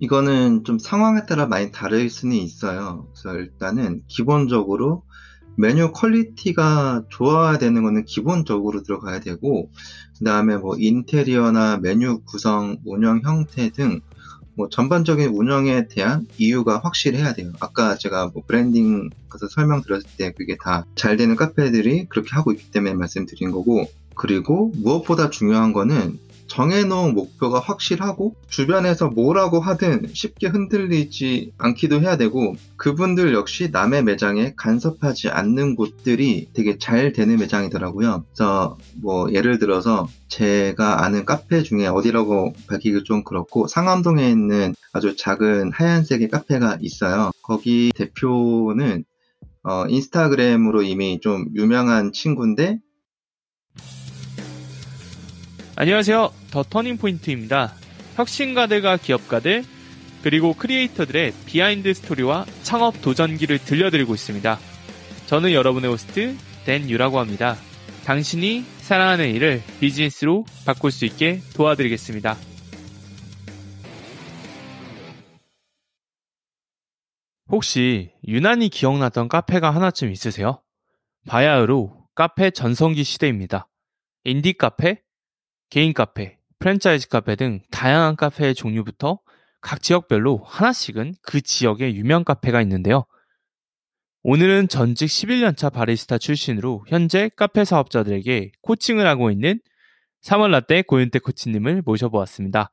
[0.00, 3.06] 이거는 좀 상황에 따라 많이 다를 수는 있어요.
[3.12, 5.02] 그래서 일단은 기본적으로
[5.56, 9.70] 메뉴 퀄리티가 좋아야 되는 거는 기본적으로 들어가야 되고,
[10.18, 14.00] 그 다음에 뭐 인테리어나 메뉴 구성, 운영 형태 등
[14.58, 17.52] 뭐 전반적인 운영에 대한 이유가 확실해야 돼요.
[17.60, 22.72] 아까 제가 뭐 브랜딩 가서 설명드렸을 때 그게 다 잘 되는 카페들이 그렇게 하고 있기
[22.72, 26.18] 때문에 말씀드린 거고, 그리고 무엇보다 중요한 거는
[26.48, 34.54] 정해놓은 목표가 확실하고 주변에서 뭐라고 하든 쉽게 흔들리지 않기도 해야 되고 그분들 역시 남의 매장에
[34.56, 38.24] 간섭하지 않는 곳들이 되게 잘 되는 매장이더라고요.
[38.28, 45.16] 그래서 뭐 예를 들어서 제가 아는 카페 중에 어디라고 밝히기 좀 그렇고 상암동에 있는 아주
[45.16, 47.30] 작은 하얀색의 카페가 있어요.
[47.42, 49.04] 거기 대표는
[49.64, 52.78] 어, 인스타그램으로 이미 좀 유명한 친구인데
[55.80, 56.32] 안녕하세요.
[56.50, 57.72] 더 터닝포인트입니다.
[58.16, 59.62] 혁신가들과 기업가들,
[60.24, 64.58] 그리고 크리에이터들의 비하인드 스토리와 창업 도전기를 들려드리고 있습니다.
[65.26, 67.54] 저는 여러분의 호스트, 댄 유라고 합니다.
[68.04, 72.36] 당신이 사랑하는 일을 비즈니스로 바꿀 수 있게 도와드리겠습니다.
[77.52, 80.60] 혹시 유난히 기억나던 카페가 하나쯤 있으세요?
[81.28, 83.68] 바야흐로 카페 전성기 시대입니다.
[84.24, 85.02] 인디 카페,
[85.70, 89.20] 개인 카페, 프랜차이즈 카페 등 다양한 카페의 종류부터
[89.60, 93.04] 각 지역별로 하나씩은 그 지역의 유명 카페가 있는데요.
[94.22, 99.60] 오늘은 전직 11년차 바리스타 출신으로 현재 카페 사업자들에게 코칭을 하고 있는
[100.22, 102.70] 3월 라떼 고윤태 코치님을 모셔보았습니다.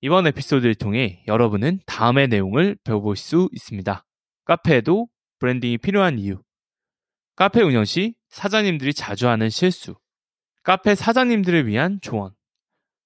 [0.00, 4.04] 이번 에피소드를 통해 여러분은 다음의 내용을 배워볼 수 있습니다.
[4.44, 5.06] 카페에도
[5.38, 6.42] 브랜딩이 필요한 이유,
[7.36, 9.96] 카페 운영 시 사장님들이 자주 하는 실수,
[10.62, 12.32] 카페 사장님들을 위한 조언.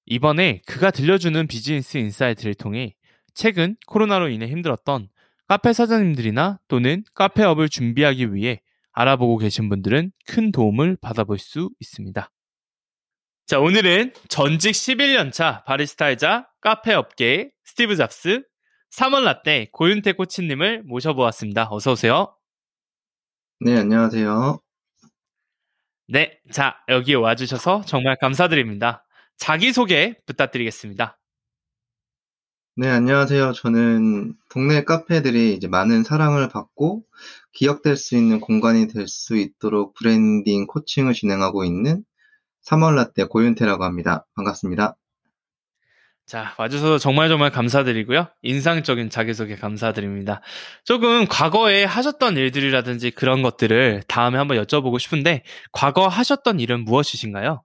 [0.05, 2.95] 이번에 그가 들려주는 비즈니스 인사이트를 통해
[3.35, 5.09] 최근 코로나로 인해 힘들었던
[5.49, 8.61] 카페 사장님들이나 또는 카페업을 준비하기 위해
[8.93, 12.31] 알아보고 계신 분들은 큰 도움을 받아볼 수 있습니다.
[13.47, 18.43] 자, 오늘은 전직 11년차 바리스타이자 카페 업계의 스티브 잡스,
[18.93, 21.69] 삼월라떼 고윤태 코치님을 모셔보았습니다.
[21.71, 22.35] 어서오세요.
[23.61, 24.66] 네, 안녕하세요.
[26.09, 29.05] 네, 자, 여기 와주셔서 정말 감사드립니다.
[29.39, 31.19] 자기소개 부탁드리겠습니다.
[32.77, 33.53] 네, 안녕하세요.
[33.53, 37.05] 저는 동네 카페들이 이제 많은 사랑을 받고
[37.53, 42.05] 기억될 수 있는 공간이 될 수 있도록 브랜딩 코칭을 진행하고 있는
[42.67, 44.27] 삼월라떼 고윤태라고 합니다.
[44.37, 44.97] 반갑습니다.
[46.27, 48.27] 자, 와주셔서 정말 정말 감사드리고요.
[48.43, 50.41] 인상적인 자기소개 감사드립니다.
[50.85, 57.63] 조금 과거에 하셨던 일들이라든지 그런 것들을 다음에 한번 여쭤보고 싶은데, 과거 하셨던 일은 무엇이신가요?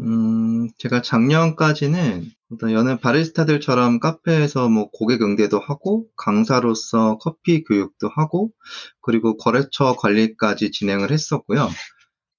[0.00, 8.52] 음, 제가 작년까지는 어떤 여느 바리스타들처럼 카페에서 뭐 고객 응대도 하고, 강사로서 커피 교육도 하고,
[9.02, 11.68] 그리고 거래처 관리까지 진행을 했었고요.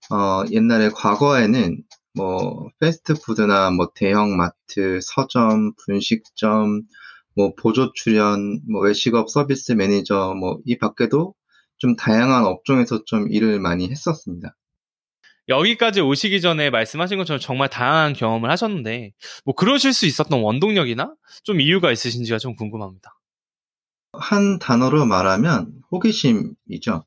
[0.10, 1.84] 어, 옛날에 과거에는
[2.16, 6.84] 뭐 패스트푸드나 뭐 대형마트, 서점, 분식점,
[7.36, 11.34] 뭐 보조 출연, 뭐 외식업 서비스 매니저 뭐 이 밖에도
[11.78, 14.56] 좀 다양한 업종에서 좀 일을 많이 했었습니다.
[15.50, 19.12] 여기까지 오시기 전에 말씀하신 것처럼 정말 다양한 경험을 하셨는데
[19.44, 21.14] 뭐 그러실 수 있었던 원동력이나
[21.44, 23.20] 좀 이유가 있으신지가 좀 궁금합니다.
[24.14, 27.04] 한 단어로 말하면 호기심이죠.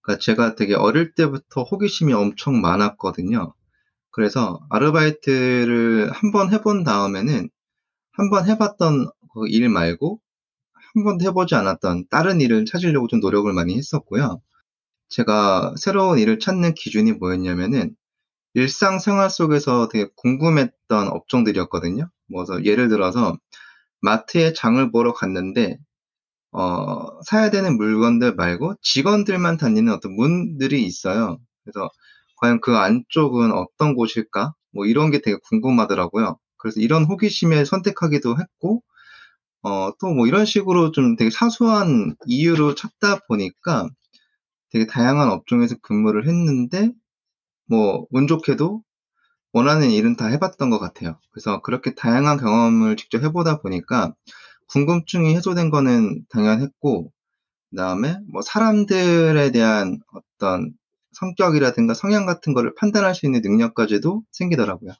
[0.00, 3.52] 그러니까 제가 되게 어릴 때부터 호기심이 엄청 많았거든요.
[4.16, 7.50] 그래서 아르바이트를 한 번 해본 다음에는
[8.12, 10.20] 한 번 해봤던 그 일 말고
[10.94, 14.40] 한 번도 해보지 않았던 다른 일을 찾으려고 좀 노력을 많이 했었고요.
[15.10, 17.96] 제가 새로운 일을 찾는 기준이 뭐였냐면은
[18.54, 22.10] 일상생활 속에서 되게 궁금했던 업종들이었거든요.
[22.30, 23.38] 뭐 예를 들어서
[24.02, 25.78] 마트에 장을 보러 갔는데
[26.52, 31.38] 어, 사야 되는 물건들 말고 직원들만 다니는 어떤 문들이 있어요.
[31.64, 31.90] 그래서
[32.36, 34.54] 과연 그 안쪽은 어떤 곳일까?
[34.72, 36.38] 뭐 이런 게 되게 궁금하더라고요.
[36.58, 38.82] 그래서 이런 호기심에 선택하기도 했고,
[39.62, 43.88] 어, 또 뭐 이런 식으로 좀 되게 사소한 이유로 찾다 보니까
[44.70, 46.92] 되게 다양한 업종에서 근무를 했는데,
[47.68, 48.82] 뭐, 운 좋게도
[49.52, 51.18] 원하는 일은 다 해봤던 것 같아요.
[51.32, 54.14] 그래서 그렇게 다양한 경험을 직접 해보다 보니까
[54.68, 57.12] 궁금증이 해소된 거는 당연했고,
[57.70, 60.72] 그 다음에 뭐 사람들에 대한 어떤
[61.18, 64.92] 성격이라든가 성향 같은 거를 판단할 수 있는 능력까지도 생기더라고요.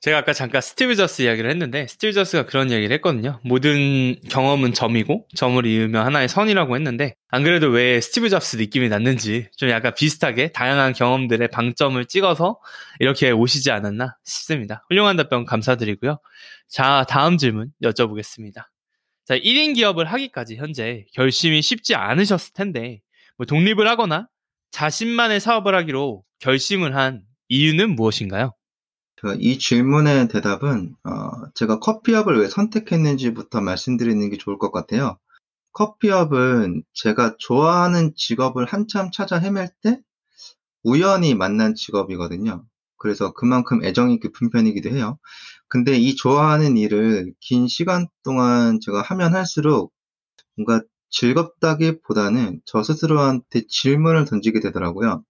[0.00, 3.38] 제가 아까 잠깐 스티브 잡스 이야기를 했는데 스티브 잡스가 그런 이야기를 했거든요.
[3.44, 9.48] 모든 경험은 점이고 점을 이으면 하나의 선이라고 했는데 안 그래도 왜 스티브 잡스 느낌이 났는지
[9.56, 12.58] 좀 약간 비슷하게 다양한 경험들의 방점을 찍어서
[12.98, 14.84] 이렇게 오시지 않았나 싶습니다.
[14.88, 16.18] 훌륭한 답변 감사드리고요.
[16.68, 18.54] 자 다음 질문 여쭤보겠습니다.
[18.54, 18.72] 자
[19.24, 23.00] 자, 1인 기업을 하기까지 현재 결심이 쉽지 않으셨을 텐데,
[23.38, 24.28] 뭐 독립을 하거나
[24.72, 28.52] 자신만의 사업을 하기로 결심을 한 이유는 무엇인가요?
[29.16, 31.10] 그이 질문의 대답은 어,
[31.54, 35.18] 제가 커피업을 왜 선택했는지부터 말씀드리는 게 좋을 것 같아요.
[35.72, 40.00] 커피업은 제가 좋아하는 직업을 한참 찾아 헤맬 때
[40.82, 42.64] 우연히 만난 직업이거든요.
[42.96, 45.18] 그래서 그만큼 애정이 깊은 편이기도 해요.
[45.68, 49.92] 근데 이 좋아하는 일을 긴 시간 동안 제가 하면 할수록
[50.56, 55.24] 뭔가 즐겁다기보다는 저 스스로한테 질문을 던지게 되더라고요.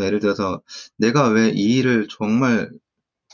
[0.00, 0.62] 예를 들어서
[0.96, 2.70] 내가 왜 이 일을 정말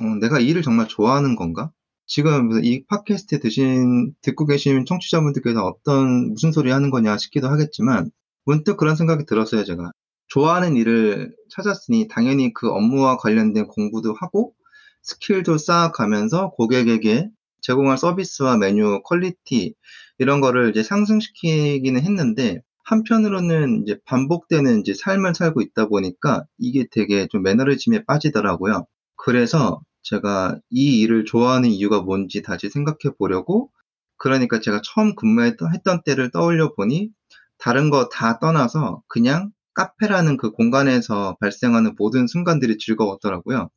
[0.00, 1.70] 어, 내가 이 일을 정말 좋아하는 건가?
[2.06, 8.10] 지금 이 팟캐스트 드신 듣고 계신 청취자분들께서 어떤 무슨 소리 하는 거냐 싶기도 하겠지만
[8.44, 9.92] 문득 그런 생각이 들었어요, 제가.
[10.28, 14.54] 좋아하는 일을 찾았으니 당연히 그 업무와 관련된 공부도 하고
[15.02, 17.28] 스킬도 쌓아가면서 고객에게
[17.64, 19.74] 제공할 서비스와 메뉴 퀄리티
[20.18, 27.26] 이런 거를 이제 상승시키기는 했는데 한편으로는 이제 반복되는 이제 삶을 살고 있다 보니까 이게 되게
[27.28, 28.86] 좀 매너리즘에 빠지더라고요.
[29.16, 33.70] 그래서 제가 이 일을 좋아하는 이유가 뭔지 다시 생각해 보려고
[34.18, 37.10] 그러니까 제가 처음 근무했던 했던 때를 떠올려 보니
[37.58, 43.70] 다른 거 다 떠나서 그냥 카페라는 그 공간에서 발생하는 모든 순간들이 즐거웠더라고요.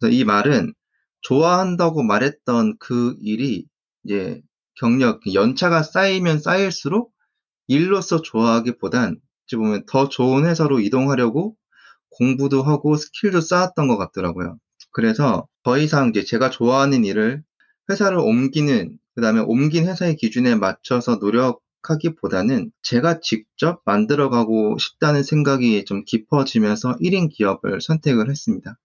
[0.00, 0.74] 그래서 이 말은
[1.22, 3.66] 좋아한다고 말했던 그 일이
[4.04, 4.40] 이제
[4.76, 7.12] 경력, 연차가 쌓이면 쌓일수록
[7.68, 11.56] 일로서 좋아하기보단 어찌 보면 더 좋은 회사로 이동하려고
[12.10, 14.58] 공부도 하고 스킬도 쌓았던 것 같더라고요.
[14.92, 17.42] 그래서 더 이상 이제 제가 좋아하는 일을
[17.90, 26.04] 회사를 옮기는, 그 다음에 옮긴 회사의 기준에 맞춰서 노력하기보다는 제가 직접 만들어가고 싶다는 생각이 좀
[26.06, 28.76] 깊어지면서 1인 기업을 선택을 했습니다.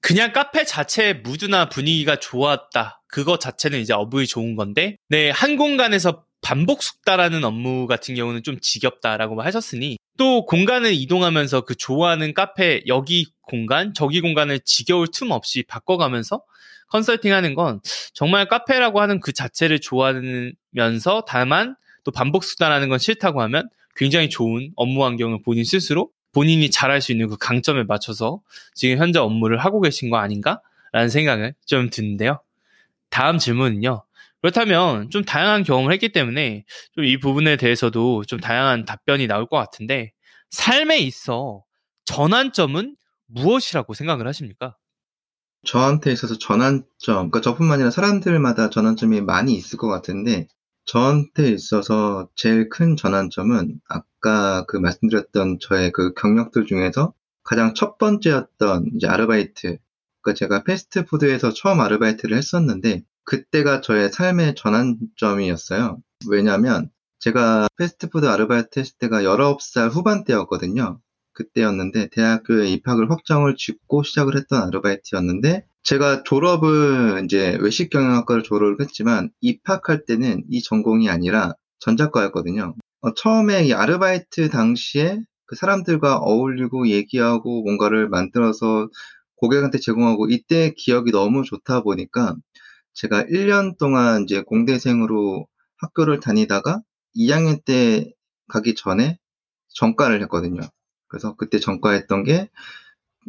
[0.00, 3.02] 그냥 카페 자체의 무드나 분위기가 좋았다.
[3.06, 8.58] 그거 자체는 이제 업이 좋은 건데, 네, 한 공간에서 반복 숙달하는 업무 같은 경우는 좀
[8.60, 15.64] 지겹다라고 하셨으니, 또 공간을 이동하면서 그 좋아하는 카페, 여기 공간, 저기 공간을 지겨울 틈 없이
[15.68, 16.42] 바꿔가면서
[16.88, 17.80] 컨설팅 하는 건
[18.14, 24.72] 정말 카페라고 하는 그 자체를 좋아하면서 다만 또 반복 숙달하는 건 싫다고 하면 굉장히 좋은
[24.76, 28.40] 업무 환경을 본인 스스로 본인이 잘할 수 있는 그 강점에 맞춰서
[28.74, 32.40] 지금 현재 업무를 하고 계신 거 아닌가라는 생각을 좀 드는데요.
[33.10, 34.04] 다음 질문은요.
[34.40, 39.56] 그렇다면 좀 다양한 경험을 했기 때문에 좀 이 부분에 대해서도 좀 다양한 답변이 나올 것
[39.56, 40.12] 같은데
[40.50, 41.64] 삶에 있어
[42.06, 44.76] 전환점은 무엇이라고 생각을 하십니까?
[45.64, 50.48] 저한테 있어서 전환점, 그러니까 저뿐만 아니라 사람들마다 전환점이 많이 있을 것 같은데
[50.90, 57.14] 저한테 있어서 제일 큰 전환점은 아까 그 말씀드렸던 저의 그 경력들 중에서
[57.44, 59.78] 가장 첫 번째였던 이제 아르바이트.
[60.20, 66.02] 그러니까 제가 패스트푸드에서 처음 아르바이트를 했었는데 그때가 저의 삶의 전환점이었어요.
[66.28, 66.90] 왜냐하면
[67.20, 70.98] 제가 패스트푸드 아르바이트 했을 때가 19살 후반때였거든요.
[71.34, 79.30] 그때였는데 대학교에 입학을 확정을 짓고 시작을 했던 아르바이트였는데 제가 졸업은 이제 외식 경영학과를 졸업을 했지만
[79.40, 82.74] 입학할 때는 이 전공이 아니라 전자과였거든요.
[83.00, 88.88] 어, 처음에 이 아르바이트 당시에 그 사람들과 어울리고 얘기하고 뭔가를 만들어서
[89.36, 92.36] 고객한테 제공하고 이때 기억이 너무 좋다 보니까
[92.92, 95.46] 제가 1년 동안 이제 공대생으로
[95.78, 96.82] 학교를 다니다가
[97.16, 98.12] 2학년 때
[98.48, 99.18] 가기 전에
[99.70, 100.60] 전과를 했거든요.
[101.08, 102.50] 그래서 그때 전과했던 게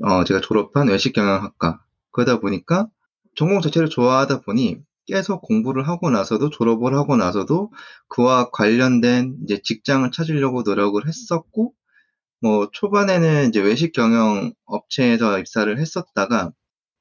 [0.04, 2.88] 어, 제가 졸업한 외식경영학과 그러다 보니까
[3.36, 4.78] 전공 자체를 좋아하다 보니
[5.08, 7.72] 계속 공부를 하고 나서도 졸업을 하고 나서도
[8.08, 11.74] 그와 관련된 이제 직장을 찾으려고 노력을 했었고
[12.42, 16.52] 뭐 초반에는 이제 외식 경영 업체에서 입사를 했었다가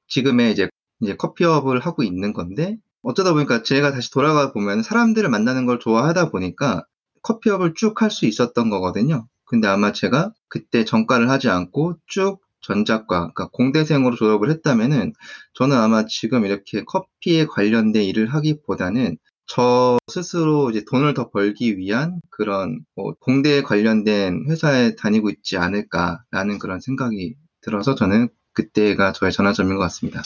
[0.07, 0.69] 지금의 이제
[1.01, 6.31] 이제 커피업을 하고 있는 건데 어쩌다 보니까 제가 다시 돌아가 보면 사람들을 만나는 걸 좋아하다
[6.31, 6.85] 보니까
[7.23, 9.27] 커피업을 쭉 할 수 있었던 거거든요.
[9.45, 15.13] 근데 아마 제가 그때 전과를 하지 않고 쭉 전작과 그러니까 공대생으로 졸업을 했다면은
[15.53, 22.21] 저는 아마 지금 이렇게 커피에 관련된 일을 하기보다는 저 스스로 이제 돈을 더 벌기 위한
[22.29, 29.75] 그런 뭐 공대에 관련된 회사에 다니고 있지 않을까라는 그런 생각이 들어서 저는 그때가 저의 전환점인
[29.75, 30.21] 것 같습니다.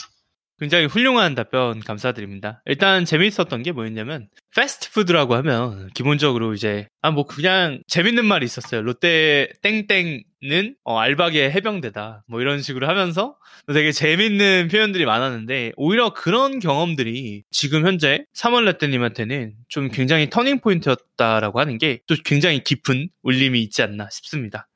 [0.58, 2.62] 굉장히 훌륭한 답변 감사드립니다.
[2.64, 8.82] 일단 재미있었던 게 뭐였냐면 패스트푸드라고 하면 기본적으로 이제 아 뭐 그냥 재밌는 말이 있었어요.
[8.82, 12.24] 롯데 땡땡은 어, 알바계 해병대다.
[12.28, 13.36] 뭐 이런 식으로 하면서
[13.72, 21.60] 되게 재밌는 표현들이 많았는데 오히려 그런 경험들이 지금 현재 사월 라떼님한테는 좀 굉장히 터닝 포인트였다라고
[21.60, 24.68] 하는 게 또 굉장히 깊은 울림이 있지 않나 싶습니다.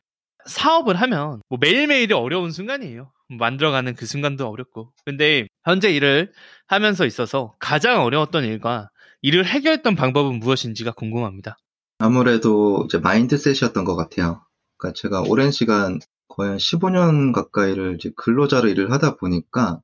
[0.46, 3.12] 사업을 하면 뭐 매일매일이 어려운 순간이에요.
[3.30, 4.92] 만들어가는 그 순간도 어렵고.
[5.04, 6.32] 근데 현재 일을
[6.66, 8.90] 하면서 있어서 가장 어려웠던 일과
[9.22, 11.56] 이를 해결했던 방법은 무엇인지가 궁금합니다.
[11.98, 14.42] 아무래도 이제 마인드셋이었던 것 같아요.
[14.78, 19.80] 그러니까 제가 오랜 시간 거의 한 15년 가까이를 이제 근로자로 일을 하다 보니까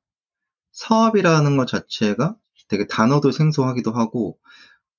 [0.73, 2.37] 사업이라는 것 자체가
[2.69, 4.39] 되게 단어도 생소하기도 하고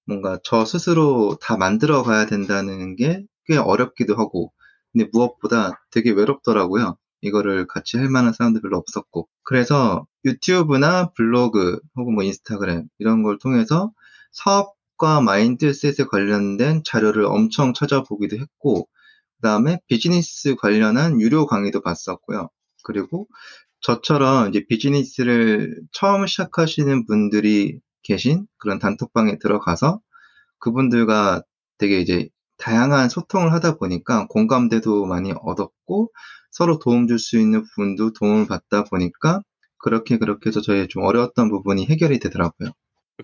[0.06, 4.54] 뭔가 저 스스로 다 만들어 가야 된다는 게 꽤 어렵기도 하고
[4.92, 6.98] 근데 무엇보다 되게 외롭더라고요.
[7.21, 13.38] 이거를 같이 할 만한 사람도 별로 없었고 그래서 유튜브나 블로그 혹은 뭐 인스타그램 이런 걸
[13.39, 13.91] 통해서
[14.31, 18.88] 사업과 마인드셋에 관련된 자료를 엄청 찾아보기도 했고
[19.38, 22.50] 그 다음에 비즈니스 관련한 유료 강의도 봤었고요.
[22.83, 23.27] 그리고
[23.81, 30.01] 저처럼 이제 비즈니스를 처음 시작하시는 분들이 계신 그런 단톡방에 들어가서
[30.59, 31.43] 그분들과
[31.77, 36.12] 되게 이제 다양한 소통을 하다 보니까 공감대도 많이 얻었고
[36.58, 39.42] 서로 도움 줄 수 있는 부분도 도움을 받다 보니까
[39.78, 42.72] 그렇게 그렇게 해서 저의 좀 어려웠던 부분이 해결이 되더라고요.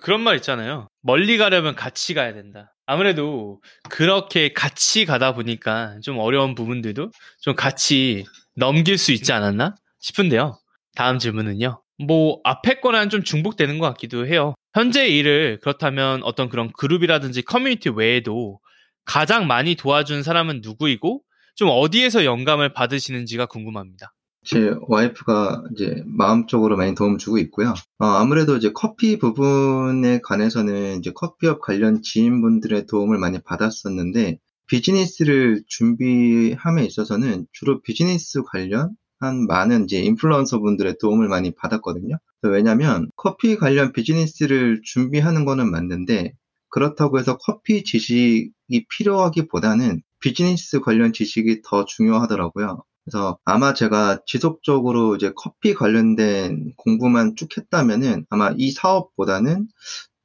[0.02, 0.88] 그런 말 있잖아요.
[1.02, 2.76] 멀리 가려면 같이 가야 된다.
[2.86, 3.60] 아무래도
[3.90, 7.10] 그렇게 같이 가다 보니까 좀 어려운 부분들도
[7.42, 8.24] 좀 같이
[8.56, 10.60] 넘길 수 있지 않았나 싶은데요.
[10.96, 11.82] 다음 질문은요.
[12.06, 14.54] 뭐 앞에 거랑 좀 중복되는 것 같기도 해요.
[14.76, 18.60] 현재 일을 그렇다면 어떤 그런 그룹이라든지 커뮤니티 외에도
[19.06, 21.24] 가장 많이 도와준 사람은 누구이고
[21.56, 24.14] 좀 어디에서 영감을 받으시는지가 궁금합니다.
[24.46, 27.74] 제 와이프가 이제 마음적으로 많이 도움 주고 있고요.
[28.00, 36.84] 어, 아무래도 이제 커피 부분에 관해서는 이제 커피업 관련 지인분들의 도움을 많이 받았었는데 비즈니스를 준비함에
[36.86, 42.18] 있어서는 주로 비즈니스 관련 한 많은 이제 인플루언서 분들의 도움을 많이 받았거든요.
[42.42, 46.34] 왜냐하면 커피 관련 비즈니스를 준비하는 거는 맞는데
[46.70, 52.82] 그렇다고 해서 커피 지식이 필요하기보다는 비즈니스 관련 지식이 더 중요하더라고요.
[53.04, 59.68] 그래서 아마 제가 지속적으로 이제 커피 관련된 공부만 쭉 했다면은 아마 이 사업보다는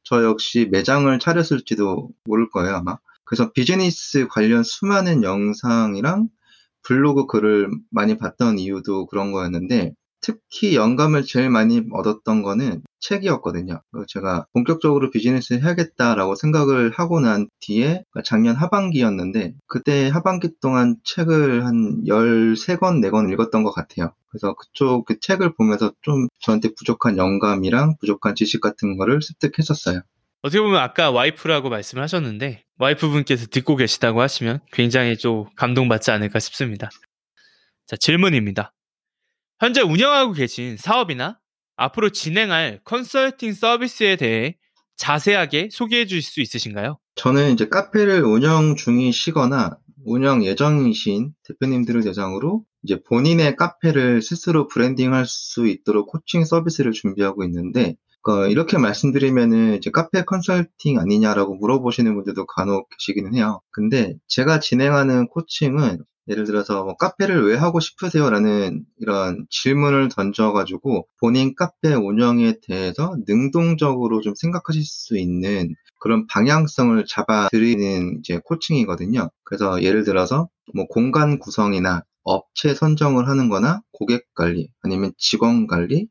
[0.05, 2.97] 저 역시 매장을 차렸을지도 모를 거예요, 아마.
[3.25, 6.29] 그래서 비즈니스 관련 수많은 영상이랑
[6.83, 9.95] 블로그 글을 많이 봤던 이유도 그런 거였는데
[10.29, 13.81] 특히 영감을 제일 많이 얻었던 거는 책이었거든요.
[14.09, 22.03] 제가 본격적으로 비즈니스 해야겠다라고 생각을 하고 난 뒤에 작년 하반기였는데 그때 하반기 동안 책을 한
[22.07, 24.13] 13권, 4권 읽었던 것 같아요.
[24.31, 30.03] 그래서 그쪽 그 책을 보면서 좀 저한테 부족한 영감이랑 부족한 지식 같은 거를 습득했었어요.
[30.43, 36.91] 어떻게 보면 아까 와이프라고 말씀을 하셨는데 와이프분께서 듣고 계시다고 하시면 굉장히 좀 감동받지 않을까 싶습니다.
[37.87, 38.75] 자, 질문입니다.
[39.61, 41.39] 현재 운영하고 계신 사업이나
[41.77, 44.57] 앞으로 진행할 컨설팅 서비스에 대해
[44.97, 46.99] 자세하게 소개해 주실 수 있으신가요?
[47.17, 55.67] 저는 이제 카페를 운영 중이시거나 운영 예정이신 대표님들을 대상으로 이제 본인의 카페를 스스로 브랜딩할 수
[55.67, 62.89] 있도록 코칭 서비스를 준비하고 있는데 그 이렇게 말씀드리면은 이제 카페 컨설팅 아니냐라고 물어보시는 분들도 간혹
[62.91, 63.61] 계시기는 해요.
[63.71, 71.55] 근데 제가 진행하는 코칭은 예를 들어서 뭐 카페를 왜 하고 싶으세요라는 이런 질문을 던져가지고 본인
[71.55, 79.31] 카페 운영에 대해서 능동적으로 좀 생각하실 수 있는 그런 방향성을 잡아드리는 이제 코칭이거든요.
[79.45, 86.09] 그래서 예를 들어서 뭐 공간 구성이나 업체 선정을 하는 거나 고객 관리 아니면 직원 관리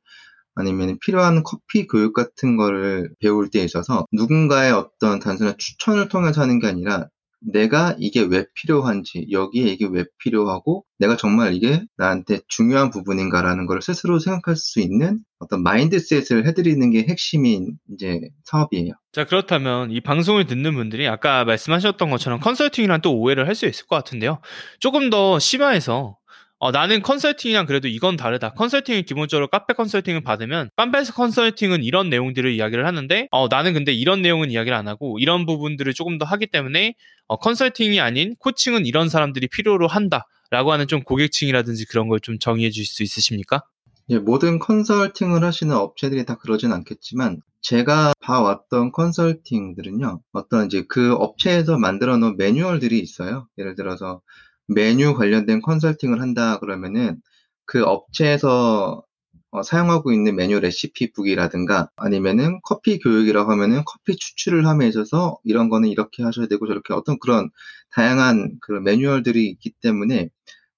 [0.55, 6.59] 아니면 필요한 커피 교육 같은 거를 배울 때 있어서 누군가의 어떤 단순한 추천을 통해서 하는
[6.59, 7.07] 게 아니라
[7.39, 13.81] 내가 이게 왜 필요한지, 여기에 이게 왜 필요하고, 내가 정말 이게 나한테 중요한 부분인가라는 걸
[13.81, 18.93] 스스로 생각할 수 있는 어떤 mindset을 해드리는 게 핵심인 이제 사업이에요.
[19.11, 23.85] 자, 그렇다면 이 방송을 듣는 분들이 아까 말씀하셨던 것처럼 컨설팅이랑 또 오해를 할 수 있을
[23.87, 24.39] 것 같은데요.
[24.79, 26.17] 조금 더 심화해서
[26.59, 28.53] 어, 나는 컨설팅이랑 그래도 이건 다르다.
[28.53, 34.23] 컨설팅은 기본적으로 카페 컨설팅을 받으면 카페 컨설팅은 이런 내용들을 이야기를 하는데 어, 나는 근데 이런
[34.23, 36.95] 내용은 이야기를 안 하고 이런 부분들을 조금 더 하기 때문에
[37.27, 42.39] 어, 컨설팅이 아닌 코칭은 이런 사람들이 필요로 한다 라고 하는 좀 고객층이라든지 그런 걸 좀
[42.39, 43.61] 정의해 주실 수 있으십니까?
[44.09, 51.77] 예, 모든 컨설팅을 하시는 업체들이 다 그러진 않겠지만 제가 봐왔던 컨설팅들은요 어떤 이제 그 업체에서
[51.77, 53.47] 만들어 놓은 매뉴얼들이 있어요.
[53.57, 54.21] 예를 들어서
[54.67, 57.21] 메뉴 관련된 컨설팅을 한다 그러면은
[57.65, 59.03] 그 업체에서
[59.51, 65.89] 어, 사용하고 있는 메뉴 레시피북이라든가 아니면은 커피 교육이라고 하면은 커피 추출을 함에 있어서 이런 거는
[65.89, 67.49] 이렇게 하셔야 되고 저렇게 어떤 그런
[67.91, 70.29] 다양한 그런 매뉴얼들이 있기 때문에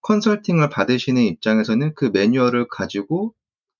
[0.01, 3.33] 컨설팅을 받으시는 입장에서는 그 매뉴얼을 가지고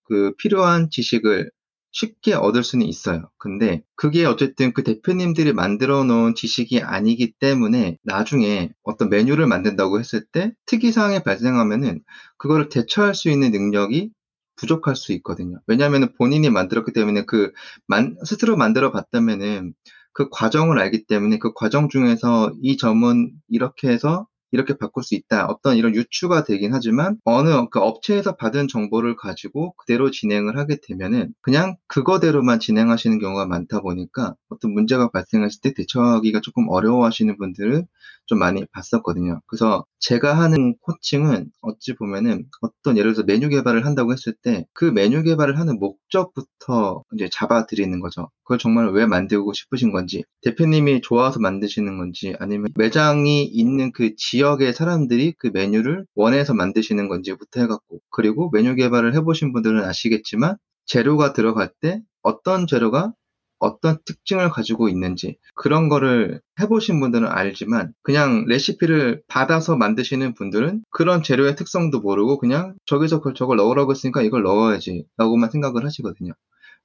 [0.04, 1.52] 그 필요한 지식을
[1.92, 3.30] 쉽게 얻을 수는 있어요.
[3.38, 10.26] 근데 그게 어쨌든 그 대표님들이 만들어 놓은 지식이 아니기 때문에 나중에 어떤 메뉴를 만든다고 했을
[10.32, 12.02] 때 특이사항이 발생하면은
[12.38, 14.12] 그거를 대처할 수 있는 능력이
[14.56, 15.60] 부족할 수 있거든요.
[15.68, 17.52] 왜냐하면 본인이 만들었기 때문에 그
[17.88, 19.74] 만, 스스로 만들어 봤다면은
[20.14, 25.46] 그 과정을 알기 때문에 그 과정 중에서 이 점은 이렇게 해서 이렇게 바꿀 수 있다.
[25.48, 31.34] 어떤 이런 유추가 되긴 하지만 어느 그 업체에서 받은 정보를 가지고 그대로 진행을 하게 되면은
[31.42, 37.86] 그냥 그거대로만 진행하시는 경우가 많다 보니까 어떤 문제가 발생했을 때 대처하기가 조금 어려워하시는 분들을
[38.30, 39.42] 좀 많이 봤었거든요.
[39.48, 44.86] 그래서 제가 하는 코칭은 어찌 보면은 어떤 예를 들어서 메뉴 개발을 한다고 했을 때 그
[44.86, 48.30] 메뉴 개발을 하는 목적부터 이제 잡아드리는 거죠.
[48.44, 54.74] 그걸 정말 왜 만들고 싶으신 건지, 대표님이 좋아서 만드시는 건지, 아니면 매장이 있는 그 지역의
[54.74, 60.56] 사람들이 그 메뉴를 원해서 만드시는 건지부터 해갖고, 그리고 메뉴 개발을 해보신 분들은 아시겠지만,
[60.86, 63.14] 재료가 들어갈 때 어떤 재료가
[63.60, 71.24] 어떤 특징을 가지고 있는지 그런 거를 해보신 분들은 알지만 그냥 레시피를 받아서 만드시는 분들은 그런
[71.24, 76.34] 재료의 특성도 모르고 그냥 저기서 저걸 넣으라고 했으니까 이걸 넣어야지 라고만 생각을 하시거든요.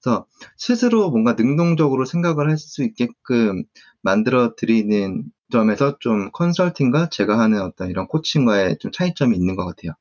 [0.02, 0.26] 그래서
[0.56, 3.64] 스스로 뭔가 능동적으로 생각을 할 수 있게끔
[4.02, 9.92] 만들어 드리는 점에서 좀 컨설팅과 제가 하는 어떤 이런 코칭과의 좀 차이점이 있는 것 같아요.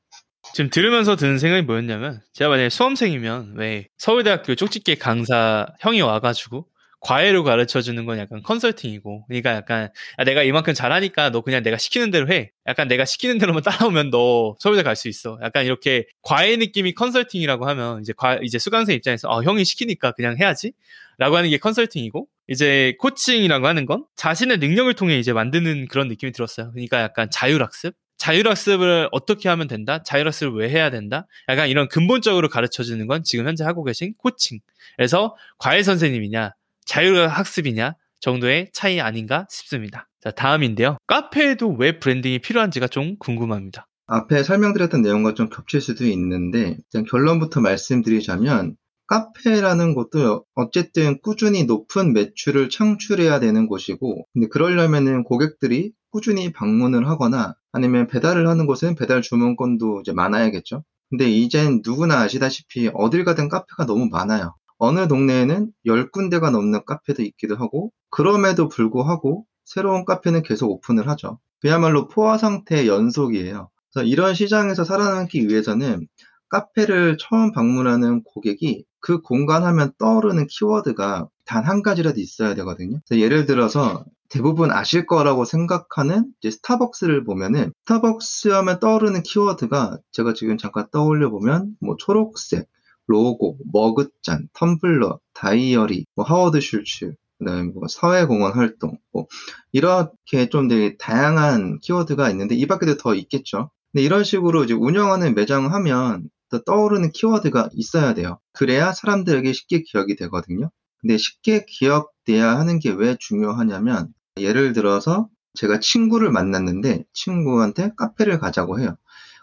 [0.54, 6.68] 지금 들으면서 드는 생각이 뭐였냐면 제가 만약에 수험생이면 왜 서울대학교 쪽집게 강사 형이 와가지고
[7.00, 11.76] 과외로 가르쳐 주는 건 약간 컨설팅이고 그러니까 약간 야, 내가 이만큼 잘하니까 너 그냥 내가
[11.76, 12.52] 시키는 대로 해.
[12.68, 15.40] 약간 내가 시키는 대로만 따라오면 너 서울대 갈 수 있어.
[15.42, 20.36] 약간 이렇게 과외 느낌이 컨설팅이라고 하면 이제 과 이제 수강생 입장에서 아 형이 시키니까 그냥
[20.38, 20.72] 해야지?
[21.18, 26.30] 라고 하는 게 컨설팅이고 이제 코칭이라고 하는 건 자신의 능력을 통해 이제 만드는 그런 느낌이
[26.30, 26.70] 들었어요.
[26.70, 30.02] 그러니까 약간 자율학습 자율학습을 어떻게 하면 된다?
[30.02, 31.26] 자율학습을 왜 해야 된다?
[31.50, 34.60] 약간 이런 근본적으로 가르쳐 주는 건 지금 현재 하고 계신 코칭.
[34.96, 36.52] 그래서 과외 선생님이냐,
[36.86, 40.08] 자율학습이냐 정도의 차이 아닌가 싶습니다.
[40.22, 40.96] 자, 다음인데요.
[41.06, 43.88] 카페에도 왜 브랜딩이 필요한지가 좀 궁금합니다.
[44.06, 46.78] 앞에 설명드렸던 내용과 좀 겹칠 수도 있는데,
[47.10, 48.76] 결론부터 말씀드리자면,
[49.06, 57.54] 카페라는 것도 어쨌든 꾸준히 높은 매출을 창출해야 되는 곳이고, 근데 그러려면은 고객들이 꾸준히 방문을 하거나
[57.72, 60.84] 아니면 배달을 하는 곳은 배달 주문권도 이제 많아야겠죠.
[61.10, 64.54] 근데 이젠 누구나 아시다시피 어딜 가든 카페가 너무 많아요.
[64.78, 71.38] 어느 동네에는 10군데가 넘는 카페도 있기도 하고, 그럼에도 불구하고 새로운 카페는 계속 오픈을 하죠.
[71.60, 73.70] 그야말로 포화 상태의 연속이에요.
[73.92, 76.06] 그래서 이런 시장에서 살아남기 위해서는
[76.48, 83.00] 카페를 처음 방문하는 고객이 그 공간 하면 떠오르는 키워드가 단 한 가지라도 있어야 되거든요.
[83.12, 90.86] 예를 들어서 대부분 아실 거라고 생각하는 스타벅스를 보면은 스타벅스 하면 떠오르는 키워드가 제가 지금 잠깐
[90.90, 92.66] 떠올려 보면 뭐 초록색,
[93.06, 99.26] 로고, 머그잔, 텀블러, 다이어리, 뭐 하워드 슐츠, 그다음에 뭐 사회공헌 활동, 뭐
[99.72, 103.70] 이렇게 좀 되게 다양한 키워드가 있는데 이 밖에도 더 있겠죠.
[103.92, 106.30] 근데 이런 식으로 이제 운영하는 매장을 하면
[106.62, 108.38] 떠오르는 키워드가 있어야 돼요.
[108.52, 110.70] 그래야 사람들에게 쉽게 기억이 되거든요.
[111.00, 118.80] 근데 쉽게 기억돼야 하는 게 왜 중요하냐면 예를 들어서 제가 친구를 만났는데 친구한테 카페를 가자고
[118.80, 118.96] 해요.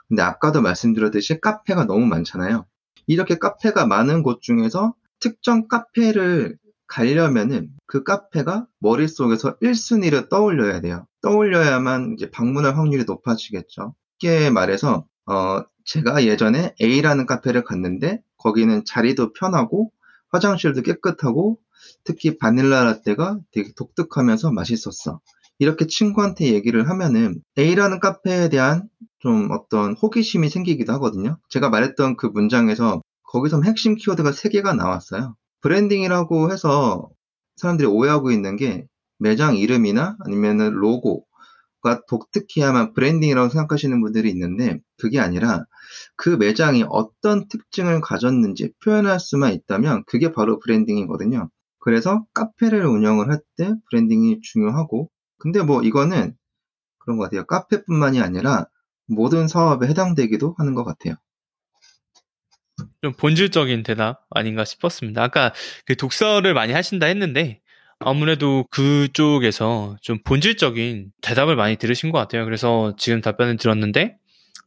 [0.07, 2.65] 근데 아까도 말씀드렸듯이 카페가 너무 많잖아요.
[3.07, 11.05] 이렇게 카페가 많은 곳 중에서 특정 카페를 가려면은 그 카페가 머릿속에서 1순위를 떠올려야 돼요.
[11.21, 13.95] 떠올려야만 이제 방문할 확률이 높아지겠죠.
[14.21, 19.91] 쉽게 말해서 어 제가 예전에 A라는 카페를 갔는데 거기는 자리도 편하고
[20.29, 21.57] 화장실도 깨끗하고
[22.03, 25.21] 특히 바닐라 라떼가 되게 독특하면서 맛있었어.
[25.59, 28.89] 이렇게 친구한테 얘기를 하면은 A라는 카페에 대한
[29.19, 31.37] 좀 어떤 호기심이 생기기도 하거든요.
[31.49, 35.35] 제가 말했던 그 문장에서 거기서 핵심 키워드가 3개가 나왔어요.
[35.61, 37.09] 브랜딩이라고 해서
[37.55, 38.85] 사람들이 오해하고 있는 게
[39.19, 41.30] 매장 이름이나 아니면은 로고가
[42.07, 45.65] 독특해야만 브랜딩이라고 생각하시는 분들이 있는데 그게 아니라
[46.15, 51.49] 그 매장이 어떤 특징을 가졌는지 표현할 수만 있다면 그게 바로 브랜딩이거든요.
[51.79, 56.35] 그래서 카페를 운영을 할 때 브랜딩이 중요하고 근데 뭐 이거는
[56.99, 57.45] 그런 것 같아요.
[57.45, 58.65] 카페뿐만이 아니라
[59.07, 61.15] 모든 사업에 해당되기도 하는 것 같아요.
[63.01, 65.23] 좀 본질적인 대답 아닌가 싶었습니다.
[65.23, 65.53] 아까
[65.85, 67.60] 그 독서를 많이 하신다 했는데
[68.03, 72.45] 아무래도 그쪽에서 좀 본질적인 대답을 많이 들으신 것 같아요.
[72.45, 74.15] 그래서 지금 답변을 들었는데,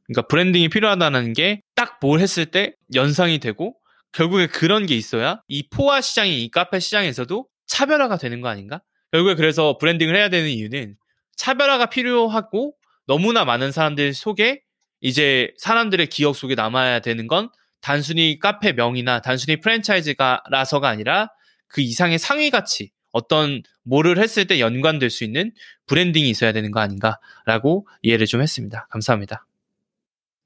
[0.07, 3.75] 그러니까 브랜딩이 필요하다는 게 딱 뭘 했을 때 연상이 되고
[4.13, 8.81] 결국에 그런 게 있어야 이 포화 시장이 이 카페 시장에서도 차별화가 되는 거 아닌가?
[9.11, 10.97] 결국에 그래서 브랜딩을 해야 되는 이유는
[11.37, 12.75] 차별화가 필요하고
[13.07, 14.61] 너무나 많은 사람들 속에
[15.01, 17.49] 이제 사람들의 기억 속에 남아야 되는 건
[17.81, 21.29] 단순히 카페 명이나 단순히 프랜차이즈가라서가 아니라
[21.69, 25.53] 그 이상의 상위 가치, 어떤 뭐를 했을 때 연관될 수 있는
[25.87, 28.87] 브랜딩이 있어야 되는 거 아닌가라고 이해를 좀 했습니다.
[28.91, 29.47] 감사합니다.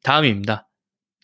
[0.02, 0.68] 다음입니다.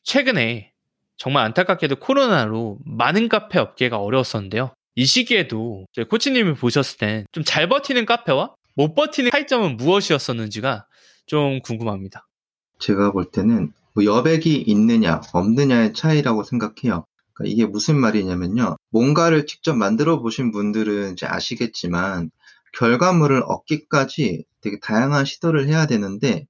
[0.03, 0.73] 최근에
[1.17, 4.75] 정말 안타깝게도 코로나로 많은 카페 업계가 어려웠었는데요.
[4.97, 10.87] 이 시기에도 코치님을 보셨을 땐 좀 잘 버티는 카페와 못 버티는 차이점은 무엇이었었는지가
[11.27, 12.27] 좀 궁금합니다.
[12.79, 17.07] 제가 볼 때는 뭐 여백이 있느냐 없느냐의 차이라고 생각해요.
[17.35, 18.77] 그러니까 이게 무슨 말이냐면요.
[18.91, 22.31] 뭔가를 직접 만들어 보신 분들은 이제 아시겠지만
[22.73, 26.47] 결과물을 얻기까지 되게 다양한 시도를 해야 되는데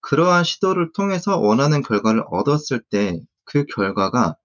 [0.00, 4.36] 그러한 시도를 통해서 원하는 결과를 얻었을 때 그 결과가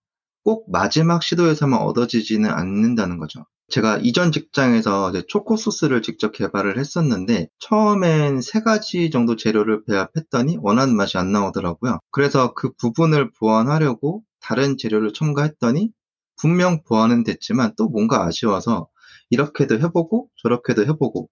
[0.44, 3.46] 꼭 마지막 시도에서만 얻어지지는 않는다는 거죠.
[3.70, 10.96] 제가 이전 직장에서 초코 소스를 직접 개발을 했었는데 처음엔 세 가지 정도 재료를 배합했더니 원하는
[10.96, 12.00] 맛이 안 나오더라고요.
[12.12, 15.90] 그래서 그 부분을 보완하려고 다른 재료를 첨가했더니
[16.36, 18.88] 분명 보완은 됐지만 또 뭔가 아쉬워서
[19.30, 21.30] 이렇게도 해보고 저렇게도 해보고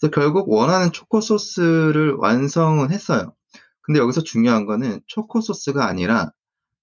[0.00, 3.34] 그래서 결국 원하는 초코 소스를 완성은 했어요.
[3.82, 6.30] 근데 여기서 중요한 거는 초코 소스가 아니라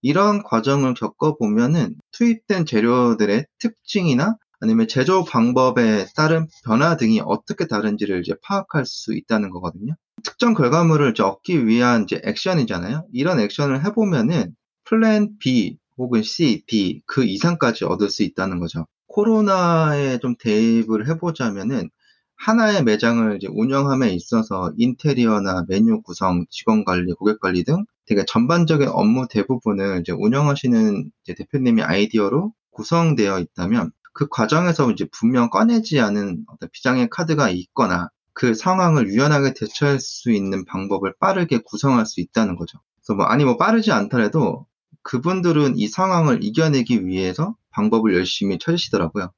[0.01, 8.35] 이런 과정을 겪어보면은 투입된 재료들의 특징이나 아니면 제조 방법에 따른 변화 등이 어떻게 다른지를 이제
[8.43, 9.95] 파악할 수 있다는 거거든요.
[10.23, 13.05] 특정 결과물을 얻기 위한 이제 액션이잖아요.
[13.11, 14.55] 이런 액션을 해보면은
[14.91, 18.85] 플랜 B 혹은 C, D 그 이상까지 얻을 수 있다는 거죠.
[19.07, 21.89] 코로나에 좀 대입을 해보자면은
[22.35, 28.89] 하나의 매장을 이제 운영함에 있어서 인테리어나 메뉴 구성, 직원 관리, 고객 관리 등 되게 전반적인
[28.89, 36.43] 업무 대부분을 이제 운영하시는 이제 대표님의 아이디어로 구성되어 있다면 그 과정에서 이제 분명 꺼내지 않은
[36.47, 42.57] 어떤 비장의 카드가 있거나 그 상황을 유연하게 대처할 수 있는 방법을 빠르게 구성할 수 있다는
[42.57, 42.79] 거죠.
[42.97, 44.65] 그래서 뭐 아니 뭐 빠르지 않더라도
[45.03, 49.31] 그분들은 이 상황을 이겨내기 위해서 방법을 열심히 찾으시더라고요.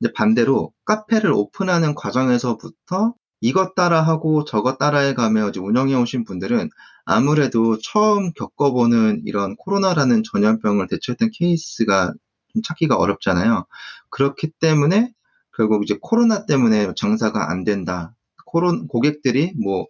[0.00, 6.70] 이제 반대로 카페를 오픈하는 과정에서부터 이것 따라 하고 저것 따라해 가며 이제 운영해 오신 분들은
[7.04, 12.12] 아무래도 처음 겪어보는 이런 코로나라는 전염병을 대처했던 케이스가
[12.52, 13.64] 좀 찾기가 어렵잖아요.
[14.10, 15.12] 그렇기 때문에
[15.56, 18.14] 결국 이제 코로나 때문에 장사가 안 된다.
[18.46, 19.86] 코론 고객들이 뭐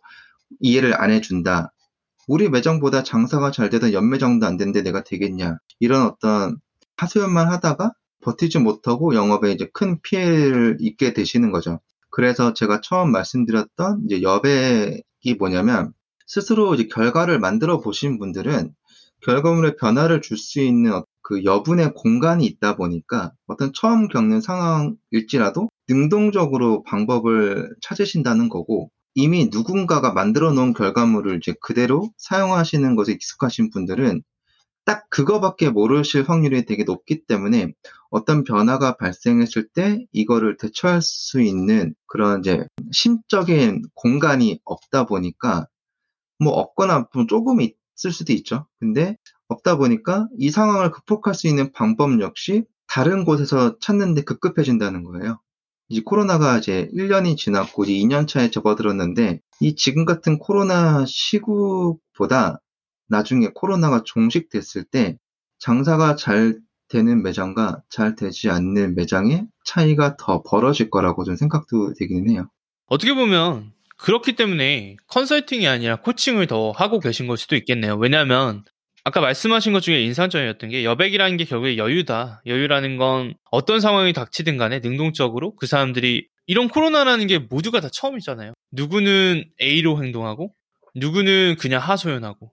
[0.60, 1.72] 이해를 안 해준다.
[2.30, 5.58] 우리 매장보다 장사가 잘 되던 연매장도 안 되는데 내가 되겠냐.
[5.80, 6.58] 이런 어떤
[6.96, 7.90] 하소연만 하다가
[8.22, 11.80] 버티지 못하고 영업에 이제 큰 피해를 입게 되시는 거죠.
[12.08, 15.92] 그래서 제가 처음 말씀드렸던 이제 여백이 뭐냐면
[16.28, 18.74] 스스로 이제 결과를 만들어 보신 분들은
[19.22, 26.84] 결과물에 변화를 줄 수 있는 그 여분의 공간이 있다 보니까 어떤 처음 겪는 상황일지라도 능동적으로
[26.84, 34.22] 방법을 찾으신다는 거고 이미 누군가가 만들어 놓은 결과물을 이제 그대로 사용하시는 것에 익숙하신 분들은
[34.84, 37.72] 딱 그거밖에 모르실 확률이 되게 높기 때문에
[38.10, 45.66] 어떤 변화가 발생했을 때 이거를 대처할 수 있는 그런 이제 심적인 공간이 없다 보니까
[46.38, 48.66] 뭐 없거나 조금 있을 수도 있죠.
[48.78, 49.16] 근데
[49.48, 55.40] 없다 보니까 이 상황을 극복할 수 있는 방법 역시 다른 곳에서 찾는데 급급해진다는 거예요.
[55.90, 62.60] 이제 코로나가 이제 1년이 지났고 이제 2년 차에 접어들었는데 이 지금 같은 코로나 시국보다
[63.08, 65.18] 나중에 코로나가 종식됐을 때
[65.58, 72.30] 장사가 잘 되는 매장과 잘 되지 않는 매장의 차이가 더 벌어질 거라고 좀 생각도 되기는
[72.30, 72.48] 해요.
[72.86, 77.96] 어떻게 보면 그렇기 때문에 컨설팅이 아니라 코칭을 더 하고 계신 걸 수도 있겠네요.
[77.96, 78.64] 왜냐하면
[79.04, 82.42] 아까 말씀하신 것 중에 인상적이었던 게 여백이라는 게 결국에 여유다.
[82.46, 88.52] 여유라는 건 어떤 상황이 닥치든 간에 능동적으로 그 사람들이 이런 코로나라는 게 모두가 다 처음이잖아요.
[88.72, 90.52] 누구는 A로 행동하고
[90.94, 92.52] 누구는 그냥 하소연하고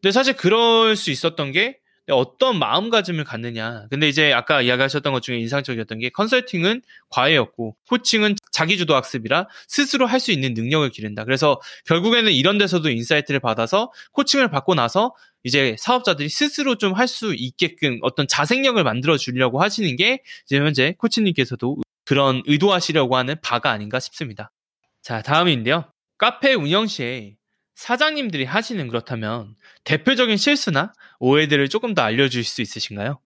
[0.00, 1.78] 근데 사실 그럴 수 있었던 게
[2.10, 3.86] 어떤 마음가짐을 갖느냐.
[3.90, 10.18] 근데 이제 아까 이야기하셨던 것 중에 인상적이었던 게 컨설팅은 과외였고 코칭은 자기주도 학습이라 스스로 할
[10.20, 11.24] 수 있는 능력을 기른다.
[11.24, 17.34] 그래서 결국에는 이런 데서도 인사이트를 받아서 코칭을 받고 나서 이제 사업자들이 스스로 좀 할 수
[17.34, 24.00] 있게끔 어떤 자생력을 만들어 주려고 하시는 게 이제 현재 코치님께서도 그런 의도하시려고 하는 바가 아닌가
[24.00, 24.50] 싶습니다.
[25.02, 25.84] 자, 다음인데요.
[26.18, 27.36] 카페 운영 시에
[27.78, 33.20] 사장님들이 하시는 그렇다면 대표적인 실수나 오해들을 조금 더 알려주실 수 있으신가요?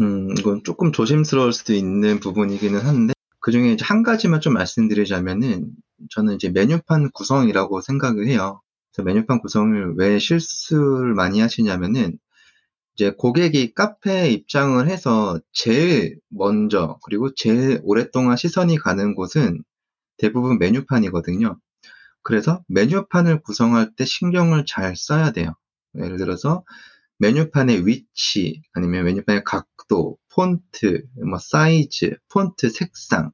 [0.00, 5.70] 음, 이건 조금 조심스러울 수도 있는 부분이기는 한데 그 중에 한 가지만 좀 말씀드리자면은
[6.10, 8.60] 저는 이제 메뉴판 구성이라고 생각을 해요.
[8.92, 12.18] 그래서 메뉴판 구성을 왜 실수를 많이 하시냐면은
[12.96, 19.62] 이제 고객이 카페에 입장을 해서 제일 먼저 그리고 제일 오랫동안 시선이 가는 곳은
[20.16, 21.56] 대부분 메뉴판이거든요.
[22.22, 25.54] 그래서 메뉴판을 구성할 때 신경을 잘 써야 돼요.
[25.96, 26.64] 예를 들어서
[27.18, 33.32] 메뉴판의 위치, 아니면 메뉴판의 각도, 폰트, 뭐 사이즈, 폰트 색상,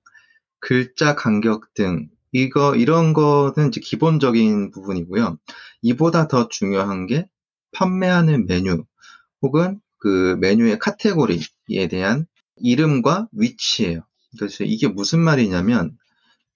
[0.61, 5.38] 글자 간격 등 이거 이런 거는 이제 기본적인 부분이고요.
[5.83, 7.29] 이보다 더 중요한 게
[7.72, 8.85] 판매하는 메뉴
[9.42, 14.03] 혹은 그 메뉴의 카테고리에 대한 이름과 위치예요.
[14.38, 15.96] 그래서 이게 무슨 말이냐면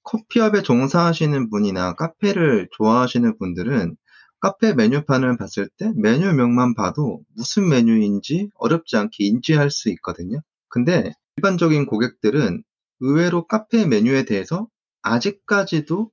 [0.04, 3.96] 커피업에 종사하시는 분이나 카페를 좋아하시는 분들은
[4.40, 10.40] 카페 메뉴판을 봤을 때 메뉴명만 봐도 무슨 메뉴인지 어렵지 않게 인지할 수 있거든요.
[10.68, 12.62] 근데 일반적인 고객들은
[13.00, 14.66] 의외로 카페 메뉴에 대해서
[15.02, 16.10] 아직까지도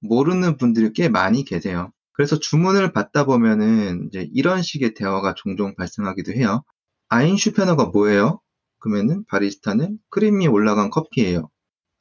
[0.00, 1.90] 모르는 분들이 꽤 많이 계세요.
[2.12, 6.62] 그래서 주문을 받다 보면은 이제 이런 식의 대화가 종종 발생하기도 해요.
[7.08, 8.40] 아인슈페너가 뭐예요?
[8.78, 11.50] 그러면은 바리스타는 크림이 올라간 커피예요.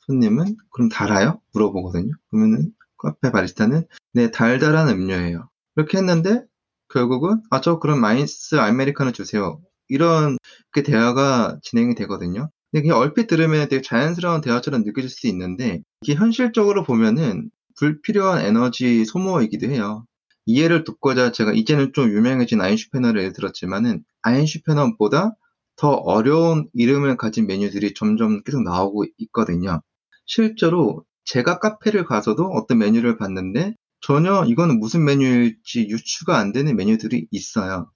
[0.07, 1.39] 손님은 그럼 달아요?
[1.53, 2.11] 물어보거든요.
[2.29, 5.49] 그러면은 카페 바리스타는 네 달달한 음료예요.
[5.75, 6.43] 이렇게 했는데
[6.89, 9.59] 결국은 아 저 그럼 아이스 아메리카노 주세요.
[9.89, 10.37] 이런
[10.71, 12.49] 그 대화가 진행이 되거든요.
[12.71, 19.05] 근데 그냥 얼핏 들으면 되게 자연스러운 대화처럼 느껴질 수 있는데 이게 현실적으로 보면은 불필요한 에너지
[19.05, 20.05] 소모이기도 해요.
[20.45, 25.35] 이해를 돕고자 제가 이제는 좀 유명해진 아인슈페너를 예를 들었지만은 아인슈페너보다
[25.75, 29.81] 더 어려운 이름을 가진 메뉴들이 점점 계속 나오고 있거든요.
[30.25, 37.27] 실제로 제가 카페를 가서도 어떤 메뉴를 봤는데 전혀 이거는 무슨 메뉴일지 유추가 안 되는 메뉴들이
[37.31, 37.89] 있어요.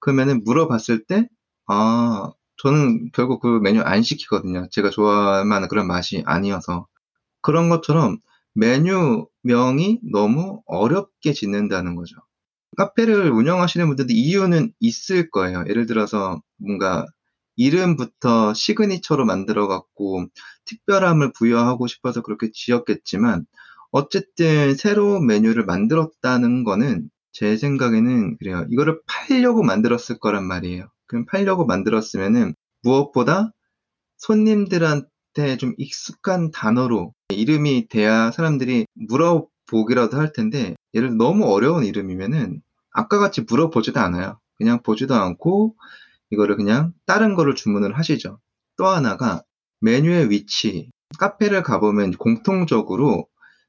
[0.00, 1.28] 그러면은 물어봤을 때,
[1.66, 2.30] 아,
[2.62, 4.68] 저는 결국 그 메뉴 안 시키거든요.
[4.70, 6.86] 제가 좋아할 만한 그런 맛이 아니어서.
[7.42, 8.18] 그런 것처럼
[8.54, 12.16] 메뉴명이 너무 어렵게 짓는다는 거죠.
[12.76, 15.64] 카페를 운영하시는 분들도 이유는 있을 거예요.
[15.68, 17.06] 예를 들어서 뭔가
[17.56, 20.26] 이름부터 시그니처로 만들어 갖고
[20.64, 23.46] 특별함을 부여하고 싶어서 그렇게 지었겠지만
[23.90, 28.66] 어쨌든 새로운 메뉴를 만들었다는 거는 제 생각에는 그래요.
[28.70, 30.88] 이거를 팔려고 만들었을 거란 말이에요.
[31.06, 33.52] 그럼 팔려고 만들었으면은 무엇보다
[34.18, 42.62] 손님들한테 좀 익숙한 단어로 이름이 돼야 사람들이 물어보기라도 할 텐데 들어 너무 어려운 이름이면은
[42.92, 44.38] 아까 같이 물어보지도 않아요.
[44.56, 45.74] 그냥 보지도 않고
[46.32, 48.40] 이거를 그냥 다른 거를 주문을 하시죠.
[48.76, 49.42] 또 하나가
[49.80, 50.90] 메뉴의 위치.
[51.18, 53.26] 카페를 가보면 공통적으로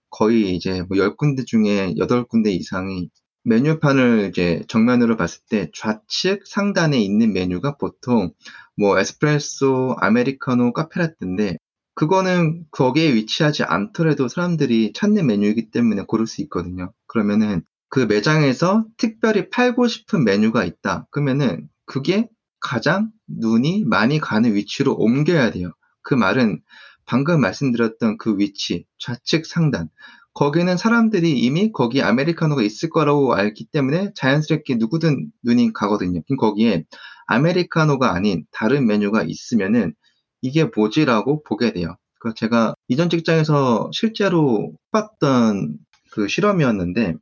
[0.10, 3.10] 거의 이제 뭐 10군데 중에 8군데 이상이
[3.43, 8.32] 메뉴판을 이제 정면으로 봤을 때 좌측 상단에 있는 메뉴가 보통
[8.78, 11.58] 뭐 에스프레소, 아메리카노, 카페라떼인데
[11.95, 16.93] 그거는 거기에 위치하지 않더라도 사람들이 찾는 메뉴이기 때문에 고를 수 있거든요.
[17.08, 21.08] 그러면은 그 매장에서 특별히 팔고 싶은 메뉴가 있다.
[21.12, 22.30] 그러면은 그게
[22.63, 25.73] 가장 눈이 많이 가는 위치로 옮겨야 돼요.
[26.02, 26.62] 그 말은
[27.06, 29.89] 방금 말씀드렸던 그 위치, 좌측 상단.
[30.34, 36.21] 거기는 사람들이 이미 거기 아메리카노가 있을 거라고 알기 때문에 자연스럽게 누구든 눈이 가거든요.
[36.39, 36.86] 거기에
[37.28, 39.93] 아메리카노가 아닌 다른 메뉴가 있으면은
[40.41, 41.97] 이게 뭐지라고 보게 돼요.
[42.19, 45.78] 그 제가 이전 직장에서 실제로 봤던
[46.12, 47.15] 그 실험이었는데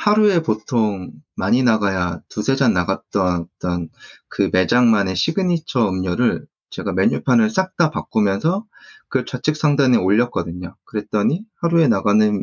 [0.00, 3.90] 하루에 보통 많이 나가야 두세 잔 나갔던 어떤
[4.28, 8.64] 그 매장만의 시그니처 음료를 제가 메뉴판을 싹 다 바꾸면서
[9.08, 10.74] 그 좌측 상단에 올렸거든요.
[10.84, 12.40] 그랬더니 하루에 나가는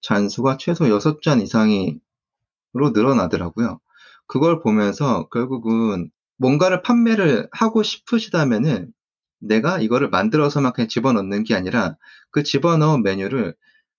[0.00, 1.98] 잔수가 최소 6잔 이상으로
[2.94, 3.80] 늘어나더라고요.
[4.28, 8.92] 그걸 보면서 결국은 뭔가를 판매를 하고 싶으시다면은
[9.40, 11.96] 내가 이거를 만들어서만 그냥 집어넣는 게 아니라
[12.30, 13.56] 그 집어넣은 메뉴를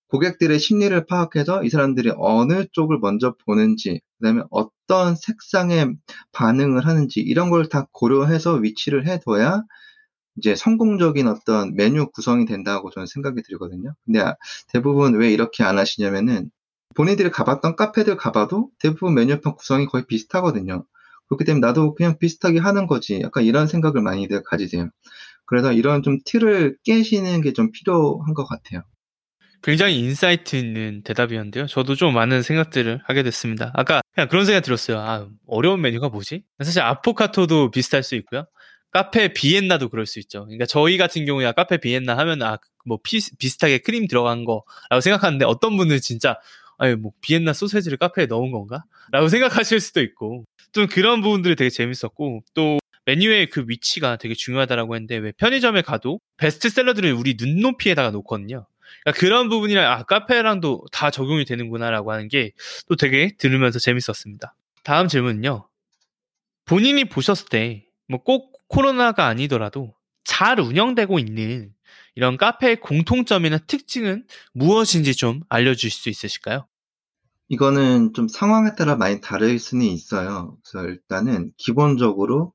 [0.08, 5.88] 고객들의 심리를 파악해서 이 사람들이 어느 쪽을 먼저 보는지, 그 다음에 어떤 색상에
[6.32, 9.62] 반응을 하는지, 이런 걸 다 고려해서 위치를 해둬야
[10.36, 13.94] 이제 성공적인 어떤 메뉴 구성이 된다고 저는 생각이 들거든요.
[14.04, 14.20] 근데
[14.68, 16.50] 대부분 왜 이렇게 안 하시냐면은
[16.94, 20.84] 본인들이 가봤던 카페들 가봐도 대부분 메뉴판 구성이 거의 비슷하거든요.
[21.28, 23.20] 그렇기 때문에 나도 그냥 비슷하게 하는 거지.
[23.22, 24.88] 약간 이런 생각을 많이들 가지세요.
[25.46, 28.82] 그래서 이런 좀 틀을 깨시는 게 좀 필요한 것 같아요.
[29.62, 31.66] 굉장히 인사이트 있는 대답이었는데요.
[31.66, 33.72] 저도 좀 많은 생각들을 하게 됐습니다.
[33.74, 34.98] 아까 그냥 그런 생각 들었어요.
[34.98, 36.42] 아, 어려운 메뉴가 뭐지?
[36.62, 38.46] 사실 아포카토도 비슷할 수 있고요.
[38.90, 40.44] 카페 비엔나도 그럴 수 있죠.
[40.44, 45.44] 그러니까 저희 같은 경우에 카페 비엔나 하면 아, 뭐 피, 비슷하게 크림 들어간 거라고 생각하는데
[45.44, 46.38] 어떤 분은 진짜
[46.78, 48.84] 아니 뭐 비엔나 소세지를 카페에 넣은 건가?
[49.10, 54.94] 라고 생각하실 수도 있고 좀 그런 부분들이 되게 재밌었고 또 메뉴의 그 위치가 되게 중요하다라고
[54.94, 58.66] 했는데 왜 편의점에 가도 베스트셀러들을 우리 눈높이에다가 놓거든요.
[59.04, 62.52] 그러니까 그런 부분이랑 아 카페랑도 다 적용이 되는구나라고 하는 게
[62.88, 64.54] 또 되게 들으면서 재밌었습니다.
[64.84, 65.68] 다음 질문은요.
[66.64, 71.72] 본인이 보셨을 때 뭐 꼭 코로나가 아니더라도 잘 운영되고 있는
[72.14, 76.66] 이런 카페의 공통점이나 특징은 무엇인지 좀 알려주실 수 있으실까요?
[77.48, 80.56] 이거는 좀 상황에 따라 많이 다를 수는 있어요.
[80.64, 82.52] 그래서 일단은 기본적으로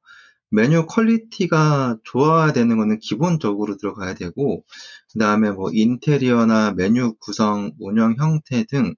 [0.54, 4.64] 메뉴 퀄리티가 좋아야 되는 거는 기본적으로 들어가야 되고,
[5.12, 8.96] 그 다음에 뭐 인테리어나 메뉴 구성, 운영 형태 등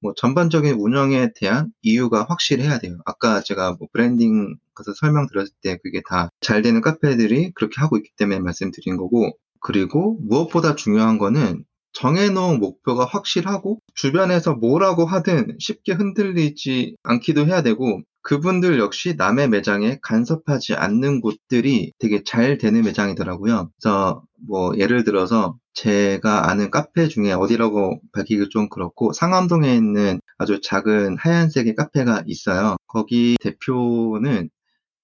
[0.00, 2.98] 뭐 전반적인 운영에 대한 이유가 확실해야 돼요.
[3.06, 8.10] 아까 제가 뭐 브랜딩 관해서 설명드렸을 때 그게 다 잘 되는 카페들이 그렇게 하고 있기
[8.16, 11.64] 때문에 말씀드린 거고, 그리고 무엇보다 중요한 거는
[11.94, 19.98] 정해놓은 목표가 확실하고 주변에서 뭐라고 하든 쉽게 흔들리지 않기도 해야 되고 그분들 역시 남의 매장에
[20.02, 23.70] 간섭하지 않는 곳들이 되게 잘 되는 매장이더라고요.
[23.78, 30.60] 그래서 뭐 예를 들어서 제가 아는 카페 중에 어디라고 밝히기 좀 그렇고 상암동에 있는 아주
[30.62, 32.76] 작은 하얀색의 카페가 있어요.
[32.86, 34.48] 거기 대표는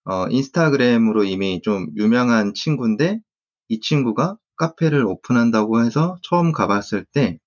[0.05, 3.21] 어, 인스타그램으로 이미 좀 유명한 친구인데
[3.69, 7.39] 이 친구가 카페를 오픈한다고 해서 처음 가봤을 때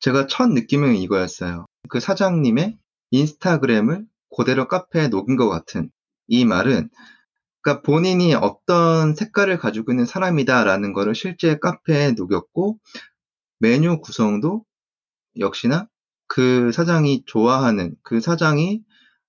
[0.00, 1.66] 제가 첫 느낌은 이거였어요.
[1.88, 2.78] 그 사장님의
[3.12, 5.90] 인스타그램을 그대로 카페에 녹인 것 같은
[6.26, 6.88] 이 말은
[7.62, 12.78] 그러니까 본인이 어떤 색깔을 가지고 있는 사람이다라는 거를 실제 카페에 녹였고
[13.58, 14.64] 메뉴 구성도
[15.38, 15.88] 역시나
[16.26, 18.82] 그 사장이 좋아하는 그 사장이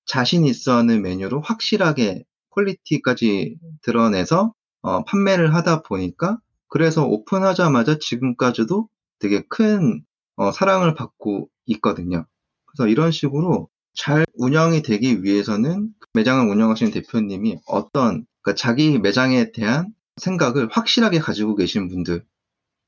[0.05, 8.87] 자신 있어 하는 메뉴로 확실하게 퀄리티까지 드러내서 어, 판매를 하다 보니까 그래서 오픈하자마자 지금까지도
[9.19, 10.03] 되게 큰
[10.35, 12.25] 어, 사랑을 받고 있거든요.
[12.65, 19.93] 그래서 이런 식으로 잘 운영이 되기 위해서는 매장을 운영하시는 대표님이 어떤 그러니까 자기 매장에 대한
[20.17, 22.23] 생각을 확실하게 가지고 계신 분들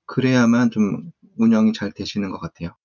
[0.05, 2.75] 그래야만 좀 운영이 잘 되시는 것 같아요.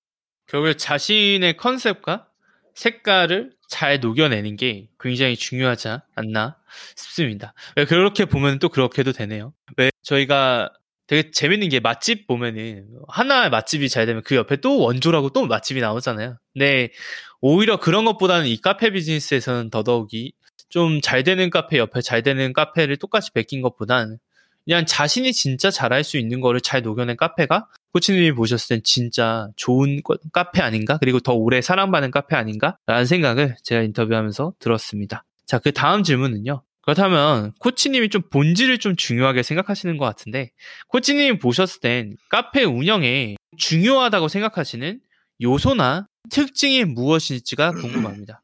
[0.47, 2.27] 결국에 자신의 컨셉과
[2.73, 6.57] 색깔을 잘 녹여내는 게 굉장히 중요하지 않나
[6.95, 7.53] 싶습니다.
[7.75, 9.53] 왜 그렇게 보면 또 그렇게도 되네요.
[9.77, 10.71] 왜 저희가
[11.05, 15.81] 되게 재밌는 게 맛집 보면은 하나의 맛집이 잘 되면 그 옆에 또 원조라고 또 맛집이
[15.81, 16.37] 나오잖아요.
[16.53, 16.91] 근데
[17.41, 20.33] 오히려 그런 것보다는 이 카페 비즈니스에서는 더더욱이
[20.69, 24.19] 좀 잘 되는 카페 옆에 잘 되는 카페를 똑같이 베낀 것보단
[24.65, 29.99] 그냥 자신이 진짜 잘할 수 있는 거를 잘 녹여낸 카페가 코치님이 보셨을 땐 진짜 좋은
[30.31, 30.97] 카페 아닌가?
[30.99, 32.77] 그리고 더 오래 사랑받는 카페 아닌가?
[32.85, 35.23] 라는 생각을 제가 인터뷰하면서 들었습니다.
[35.47, 36.61] 자, 그 다음 질문은요.
[36.81, 40.51] 그렇다면 코치님이 좀 본질을 좀 중요하게 생각하시는 것 같은데
[40.89, 44.99] 코치님이 보셨을 땐 카페 운영에 중요하다고 생각하시는
[45.41, 48.43] 요소나 특징이 무엇일지가 궁금합니다.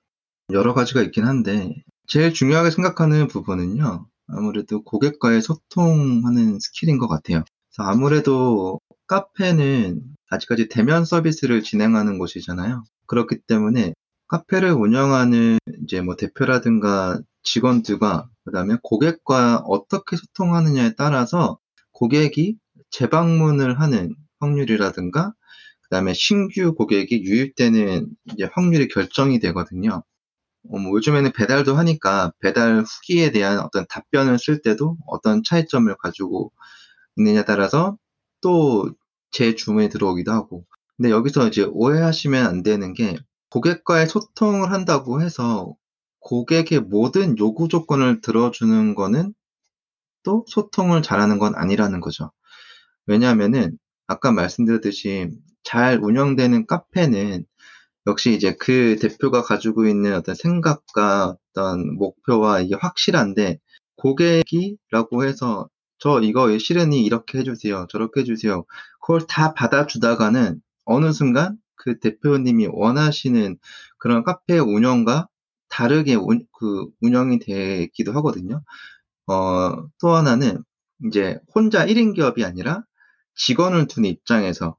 [0.52, 1.74] 여러 가지가 있긴 한데
[2.08, 4.08] 제일 중요하게 생각하는 부분은요.
[4.28, 7.44] 아무래도 고객과의 소통하는 스킬인 것 같아요.
[7.78, 12.84] 아무래도 카페는 아직까지 대면 서비스를 진행하는 곳이잖아요.
[13.08, 13.94] 그렇기 때문에
[14.28, 21.60] 카페를 운영하는 이제 뭐 대표라든가 직원들과 그다음에 고객과 어떻게 소통하느냐에 따라서
[21.92, 22.58] 고객이
[22.90, 25.34] 재방문을 하는 확률이라든가
[25.90, 28.08] 그다음에 신규 고객이 유입되는
[28.52, 30.04] 확률이 결정이 되거든요.
[30.70, 36.52] 어, 뭐 요즘에는 배달도 하니까 배달 후기에 대한 어떤 답변을 쓸 때도 어떤 차이점을 가지고
[37.18, 37.98] 있느냐에 따라서
[38.42, 38.96] 또
[39.36, 40.66] 제 주문이 들어오기도 하고.
[40.96, 43.18] 근데 여기서 이제 오해하시면 안 되는 게
[43.50, 45.76] 고객과의 소통을 한다고 해서
[46.22, 49.34] 고객의 모든 요구 조건을 들어주는 거는
[50.24, 52.32] 또 소통을 잘하는 건 아니라는 거죠.
[53.08, 55.30] 왜냐하면은 아까 말씀드렸듯이
[55.66, 57.46] 잘 운영되는 카페는
[58.08, 63.60] 역시 이제 그 대표가 가지고 있는 어떤 생각과 어떤 목표와 이게 확실한데
[63.98, 67.88] 고객이라고 해서 저 이거 실은이 이렇게 해주세요.
[67.90, 68.66] 저렇게 해주세요.
[69.02, 73.58] 그걸 다 받아주다가는 어느 순간 그 대표님이 원하시는
[73.98, 75.28] 그런 카페 운영과
[75.70, 78.62] 다르게 운, 그 운영이 되기도 하거든요.
[79.28, 80.64] 어, 또 하나는
[81.06, 82.84] 이제 혼자 1인 기업이 아니라
[83.36, 84.78] 직원을 둔 입장에서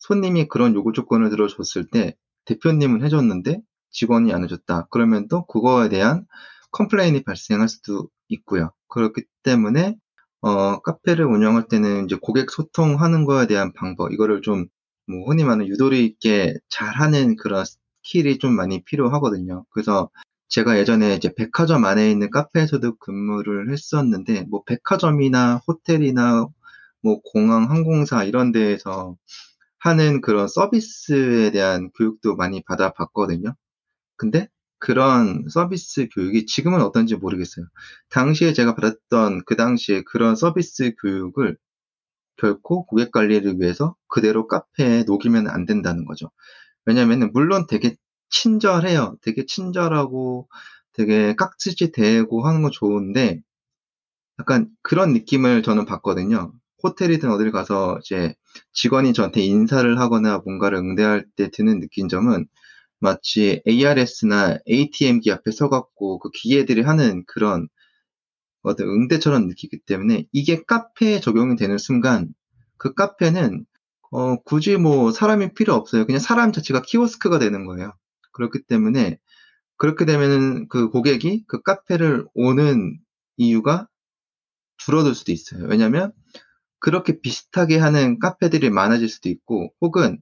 [0.00, 3.60] 손님이 그런 요구 조건을 들어줬을 때 대표님은 해줬는데
[3.90, 4.88] 직원이 안 해줬다.
[4.90, 6.26] 그러면 또 그거에 대한
[6.72, 8.72] 컴플레인이 발생할 수도 있고요.
[8.88, 9.96] 그렇기 때문에
[10.42, 14.66] 어, 카페를 운영할 때는 이제 고객 소통하는 거에 대한 방법, 이거를 좀,
[15.06, 19.66] 뭐, 흔히 말하는 유도리 있게 잘하는 그런 스킬이 좀 많이 필요하거든요.
[19.70, 20.08] 그래서
[20.48, 26.46] 제가 예전에 이제 백화점 안에 있는 카페에서도 근무를 했었는데, 뭐 백화점이나 호텔이나
[27.02, 29.16] 뭐 공항, 항공사 이런 데에서
[29.80, 33.54] 하는 그런 서비스에 대한 교육도 많이 받아봤거든요.
[34.16, 37.66] 근데 그런 서비스 교육이 지금은 어떤지 모르겠어요.
[38.10, 41.56] 당시에 제가 받았던 그 당시에 그런 서비스 교육을
[42.36, 46.30] 결코 고객 관리를 위해서 그대로 카페에 녹이면 안 된다는 거죠.
[46.86, 47.96] 왜냐면은 물론 되게
[48.30, 49.16] 친절해요.
[49.22, 50.48] 되게 친절하고
[50.94, 53.42] 되게 깍지지 대고 하는 거 좋은데
[54.40, 56.52] 약간 그런 느낌을 저는 받거든요.
[56.82, 58.34] 호텔이든 어딜 가서 이제
[58.72, 62.46] 직원이 저한테 인사를 하거나 뭔가를 응대할 때 드는 느낀 점은
[63.00, 67.68] 마치 ARS나 ATM기 앞에 서갖고 그 기계들이 하는 그런
[68.62, 72.28] 어떤 응대처럼 느끼기 때문에 이게 카페에 적용이 되는 순간
[72.76, 73.64] 그 카페는
[74.12, 76.04] 어, 굳이 뭐 사람이 필요 없어요.
[76.04, 77.92] 그냥 사람 자체가 키오스크가 되는 거예요.
[78.32, 79.18] 그렇기 때문에
[79.76, 82.98] 그렇게 되면은 그 고객이 그 카페를 오는
[83.36, 83.88] 이유가
[84.78, 85.64] 줄어들 수도 있어요.
[85.66, 86.12] 왜냐면
[86.80, 90.20] 그렇게 비슷하게 하는 카페들이 많아질 수도 있고, 혹은,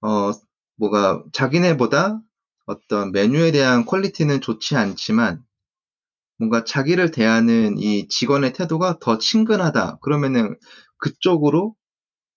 [0.00, 0.30] 어,
[0.76, 2.20] 뭐가 자기네보다
[2.66, 5.44] 어떤 메뉴에 대한 퀄리티는 좋지 않지만,
[6.38, 9.98] 뭔가 자기를 대하는 이 직원의 태도가 더 친근하다.
[10.02, 10.56] 그러면은
[10.98, 11.76] 그쪽으로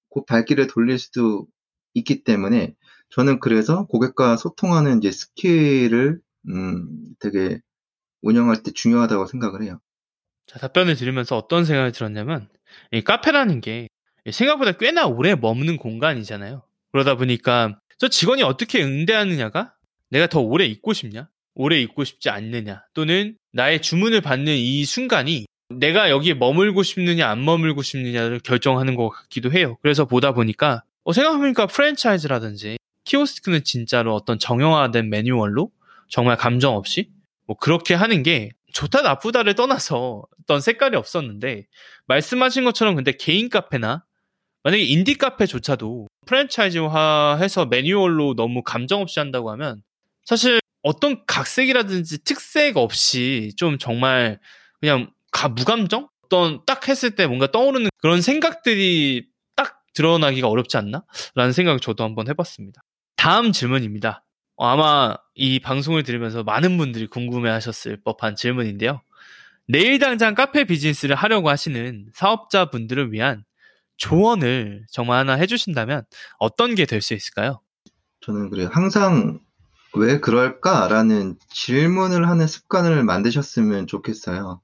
[0.09, 1.47] 곧 발길을 돌릴 수도
[1.95, 2.75] 있기 때문에
[3.11, 7.61] 저는 그래서 고객과 소통하는 이제 스킬을 음, 되게
[8.23, 9.79] 운영할 때 중요하다고 생각을 해요.
[10.47, 12.49] 자, 답변을 들으면서 어떤 생각이 들었냐면
[12.91, 13.87] 이 카페라는 게
[14.31, 16.63] 생각보다 꽤나 오래 머무는 공간이잖아요.
[16.91, 19.73] 그러다 보니까 저 직원이 어떻게 응대하느냐가
[20.09, 21.29] 내가 더 오래 있고 싶냐?
[21.55, 22.83] 오래 있고 싶지 않느냐?
[22.93, 29.09] 또는 나의 주문을 받는 이 순간이 내가 여기에 머물고 싶느냐 안 머물고 싶느냐를 결정하는 것
[29.09, 29.77] 같기도 해요.
[29.81, 35.71] 그래서 보다 보니까 어, 생각해보니까 프랜차이즈라든지 키오스크는 진짜로 어떤 정형화된 매뉴얼로
[36.09, 37.09] 정말 감정 없이
[37.47, 41.65] 뭐 그렇게 하는 게 좋다 나쁘다를 떠나서 어떤 색깔이 없었는데
[42.07, 44.03] 말씀하신 것처럼 근데 개인 카페나
[44.63, 49.81] 만약에 인디 카페조차도 프랜차이즈화해서 매뉴얼로 너무 감정 없이 한다고 하면
[50.25, 54.39] 사실 어떤 각색이라든지 특색 없이 좀 정말
[54.81, 56.09] 그냥 가 무감정?
[56.25, 61.03] 어떤 딱 했을 때 뭔가 떠오르는 그런 생각들이 딱 드러나기가 어렵지 않나?
[61.35, 62.81] 라는 생각을 저도 한번 해봤습니다.
[63.15, 64.24] 다음 질문입니다.
[64.57, 69.01] 어, 아마 이 방송을 들으면서 많은 분들이 궁금해 하셨을 법한 질문인데요.
[69.67, 73.43] 내일 당장 카페 비즈니스를 하려고 하시는 사업자분들을 위한
[73.97, 76.03] 조언을 정말 하나 해주신다면
[76.39, 77.61] 어떤 게 될 수 있을까요?
[78.21, 78.69] 저는 그래요.
[78.71, 79.39] 항상
[79.95, 84.61] 왜 그럴까라는 질문을 하는 습관을 만드셨으면 좋겠어요.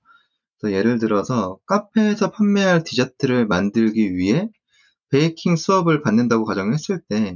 [0.66, 4.48] 예를 들어서 카페에서 판매할 디저트를 만들기 위해
[5.10, 7.36] 베이킹 수업을 받는다고 가정했을 때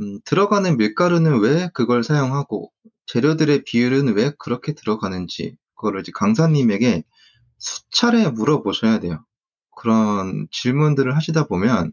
[0.00, 2.70] 음, 들어가는 밀가루는 왜 그걸 사용하고
[3.06, 7.04] 재료들의 비율은 왜 그렇게 들어가는지 그거를 이제 강사님에게
[7.58, 9.24] 수차례 물어보셔야 돼요.
[9.76, 11.92] 그런 질문들을 하시다 보면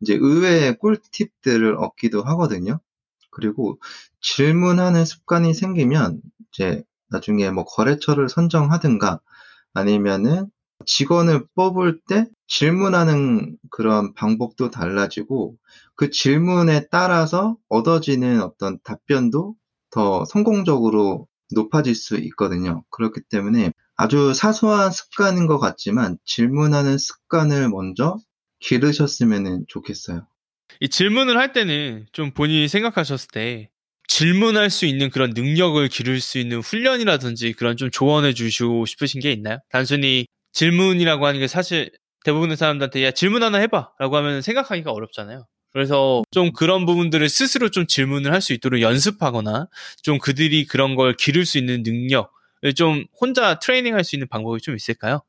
[0.00, 2.80] 이제 의외의 꿀팁들을 얻기도 하거든요.
[3.30, 3.80] 그리고
[4.20, 6.20] 질문하는 습관이 생기면
[6.52, 9.20] 이제 나중에 뭐 거래처를 선정하든가
[9.74, 10.50] 아니면은
[10.86, 15.56] 직원을 뽑을 때 질문하는 그런 방법도 달라지고
[15.94, 19.54] 그 질문에 따라서 얻어지는 어떤 답변도
[19.90, 22.84] 더 성공적으로 높아질 수 있거든요.
[22.90, 28.16] 그렇기 때문에 아주 사소한 습관인 것 같지만 질문하는 습관을 먼저
[28.60, 30.26] 기르셨으면 좋겠어요.
[30.80, 33.70] 이 질문을 할 때는 좀 본인이 생각하셨을 때
[34.08, 39.32] 질문할 수 있는 그런 능력을 기를 수 있는 훈련이라든지 그런 좀 조언해 주시고 싶으신 게
[39.32, 39.58] 있나요?
[39.70, 41.90] 단순히 질문이라고 하는 게 사실
[42.24, 45.46] 대부분의 사람들한테 야 질문 하나 해봐 라고 하면 생각하기가 어렵잖아요.
[45.72, 49.68] 그래서 좀 그런 부분들을 스스로 좀 질문을 할 수 있도록 연습하거나
[50.02, 54.60] 좀 그들이 그런 걸 기를 수 있는 능력을 좀 혼자 트레이닝 할 수 있는 방법이
[54.60, 55.20] 좀 있을까요?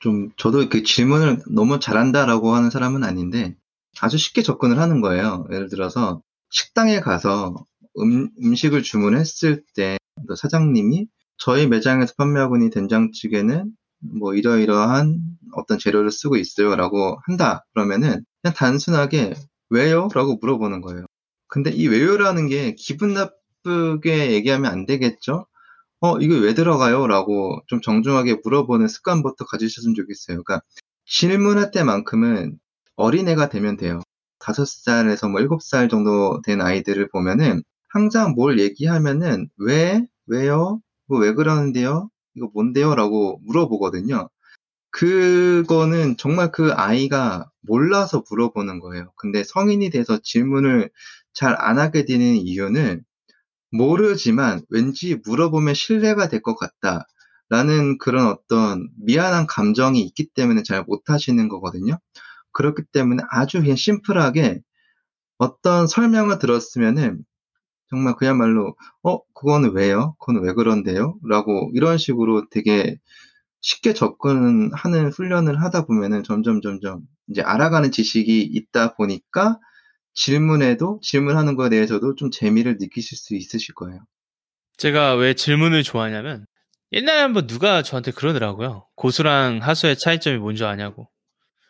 [0.00, 3.54] 좀 저도 그 질문을 너무 잘한다라고 하는 사람은 아닌데
[4.00, 5.46] 아주 쉽게 접근을 하는 거예요.
[5.52, 7.54] 예를 들어서 식당에 가서
[8.00, 9.98] 음, 음식을 주문했을 때
[10.36, 13.70] 사장님이 저희 매장에서 판매하고 있는 된장찌개는
[14.02, 15.18] 뭐 이러이러한
[15.54, 17.64] 어떤 재료를 쓰고 있어요라고 한다.
[17.74, 19.34] 그러면은 그냥 단순하게
[19.70, 20.08] 왜요?
[20.14, 21.06] 라고 물어보는 거예요.
[21.48, 25.46] 근데 이 왜요라는 게 기분 나쁘게 얘기하면 안 되겠죠?
[26.00, 27.06] 어, 이거 왜 들어가요?
[27.06, 30.42] 라고 좀 정중하게 물어보는 습관부터 가지셨으면 좋겠어요.
[30.42, 30.62] 그러니까
[31.06, 32.58] 질문할 때만큼은
[32.96, 34.00] 어린애가 되면 돼요.
[34.38, 40.80] 다섯 살에서 뭐 일곱 살 정도 된 아이들을 보면은 항상 뭘 얘기하면은 왜, 왜요?
[41.06, 42.10] 뭐 왜 그러는데요?
[42.34, 42.94] 이거 뭔데요?
[42.94, 44.28] 라고 물어보거든요.
[44.90, 49.12] 그거는 정말 그 아이가 몰라서 물어보는 거예요.
[49.16, 50.90] 근데 성인이 돼서 질문을
[51.34, 53.02] 잘 안 하게 되는 이유는
[53.72, 57.06] 모르지만 왠지 물어보면 신뢰가 될 것 같다.
[57.50, 61.98] 라는 그런 어떤 미안한 감정이 있기 때문에 잘 못하시는 거거든요.
[62.52, 64.62] 그렇기 때문에 아주 그냥 심플하게
[65.38, 67.24] 어떤 설명을 들었으면은
[67.92, 70.16] 정말 그야말로 어 그거는 왜요?
[70.18, 71.18] 그거는 왜 그런데요?
[71.28, 72.96] 라고 이런 식으로 되게
[73.60, 79.58] 쉽게 접근하는 훈련을 하다 보면은 점점 점점 이제 알아가는 지식이 있다 보니까
[80.14, 84.00] 질문에도 질문하는 거에 대해서도 좀 재미를 느끼실 수 있으실 거예요.
[84.78, 86.46] 제가 왜 질문을 좋아하냐면
[86.92, 88.86] 옛날에 한번 누가 저한테 그러더라고요.
[88.96, 91.10] 고수랑 하수의 차이점이 뭔지 아냐고.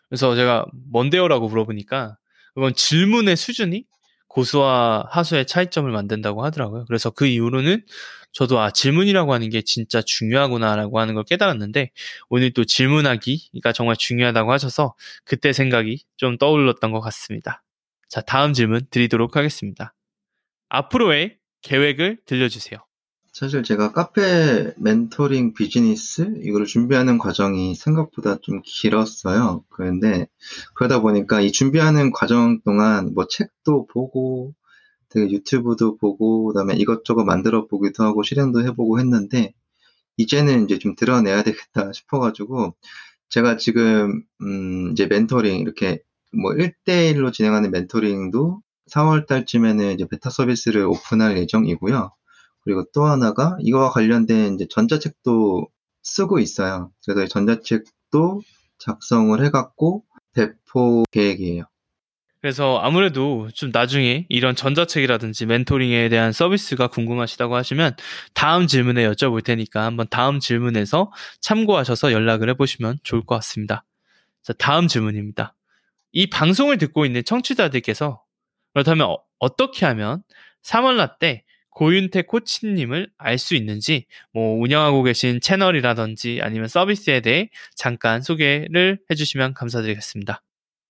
[0.08, 2.16] 그래서 제가 뭔데요라고 물어보니까
[2.54, 3.86] 그건 질문의 수준이
[4.32, 6.86] 고수와 하수의 차이점을 만든다고 하더라고요.
[6.86, 7.84] 그래서 그 이후로는
[8.32, 11.90] 저도 아 질문이라고 하는 게 진짜 중요하구나라고 하는 걸 깨달았는데
[12.30, 17.62] 오늘 또 질문하기가 정말 중요하다고 하셔서 그때 생각이 좀 떠올랐던 것 같습니다.
[18.08, 19.94] 자 다음 질문 드리도록 하겠습니다.
[20.70, 22.78] 앞으로의 계획을 들려주세요.
[23.32, 29.64] 사실 제가 카페 멘토링 비즈니스 이거를 준비하는 과정이 생각보다 좀 길었어요.
[29.70, 30.26] 그런데
[30.74, 34.52] 그러다 보니까 이 준비하는 과정 동안 뭐 책도 보고
[35.08, 39.54] 되게 유튜브도 보고 그다음에 이것저것 만들어 보기도 하고 실행도 해보고 했는데
[40.18, 42.74] 이제는 이제 좀 드러내야 되겠다 싶어가지고
[43.30, 46.02] 제가 지금 음 이제 멘토링 이렇게
[46.32, 52.12] 뭐 1대1로 진행하는 멘토링도 4월 달쯤에는 이제 베타 서비스를 오픈할 예정이고요.
[52.64, 55.66] 그리고 또 하나가 이거와 관련된 이제 전자책도
[56.02, 56.90] 쓰고 있어요.
[57.06, 58.42] 그래서 전자책도
[58.78, 60.04] 작성을 해갖고
[60.34, 61.64] 배포 계획이에요.
[62.40, 67.94] 그래서 아무래도 좀 나중에 이런 전자책이라든지 멘토링에 대한 서비스가 궁금하시다고 하시면
[68.34, 73.84] 다음 질문에 여쭤볼 테니까 한번 다음 질문에서 참고하셔서 연락을 해보시면 좋을 것 같습니다.
[74.42, 75.54] 자, 다음 질문입니다.
[76.10, 78.20] 이 방송을 듣고 있는 청취자들께서
[78.74, 80.24] 그렇다면 어, 떻게 하면
[80.64, 81.44] 3월 라 때
[81.74, 89.54] 고윤태 코치님을 알 수 있는지 뭐 운영하고 계신 채널이라든지 아니면 서비스에 대해 잠깐 소개를 해주시면
[89.54, 90.42] 감사드리겠습니다.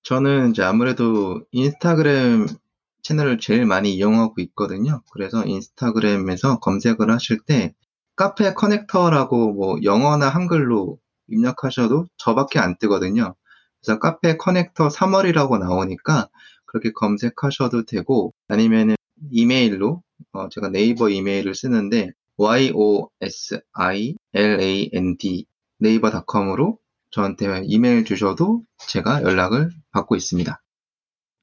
[0.03, 2.47] 저는 이제 아무래도 인스타그램
[3.03, 5.03] 채널을 제일 많이 이용하고 있거든요.
[5.13, 7.75] 그래서 인스타그램에서 검색을 하실 때
[8.17, 13.35] 카페 커넥터라고 뭐 영어나 한글로 입력하셔도 저밖에 안 뜨거든요.
[13.81, 16.29] 그래서 카페 커넥터 3월이라고 나오니까
[16.67, 18.97] 그렇게 검색하셔도 되고 아니면은
[19.31, 20.03] 이메일로
[20.33, 23.77] 어 제가 네이버 이메일을 쓰는데 yosiland
[25.79, 26.79] 네이버닷컴으로
[27.11, 30.63] 저한테 이메일 주셔도 제가 연락을 받고 있습니다.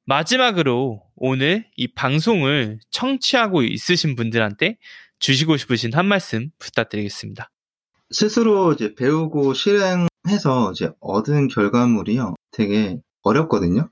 [0.05, 4.77] 마지막으로 오늘 이 방송을 청취하고 있으신 분들한테
[5.19, 7.51] 주시고 싶으신 한 말씀 부탁드리겠습니다.
[8.09, 12.33] 스스로 이제 배우고 실행해서 이제 얻은 결과물이요.
[12.51, 13.91] 되게 어렵거든요.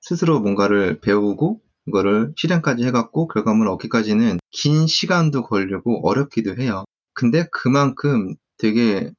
[0.00, 6.84] 스스로 뭔가를 배우고 이거를 실행까지 해갖고 결과물을 얻기까지는 긴 시간도 걸리고 어렵기도 해요.
[7.14, 9.10] 근데 그만큼 되게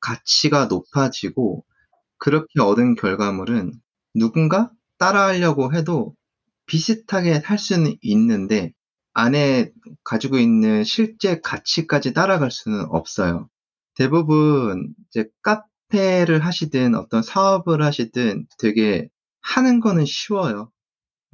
[0.00, 1.64] 가치가 높아지고
[2.18, 3.72] 그렇게 얻은 결과물은
[4.14, 6.14] 누군가 따라하려고 해도
[6.66, 8.72] 비슷하게 할 수는 있는데
[9.14, 9.70] 안에
[10.04, 13.48] 가지고 있는 실제 가치까지 따라갈 수는 없어요.
[13.96, 19.08] 대부분 이제 카페를 하시든 어떤 사업을 하시든 되게
[19.40, 20.70] 하는 거는 쉬워요.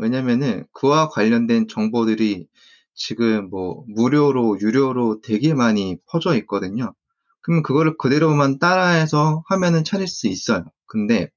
[0.01, 2.47] 왜냐면은 그와 관련된 정보들이
[2.95, 6.95] 지금 뭐 무료로 유료로 되게 많이 퍼져 있거든요.
[7.43, 10.65] 그러면 그거를 그대로만 따라해서 화면은 차릴 수 있어요.
[10.87, 11.31] 근데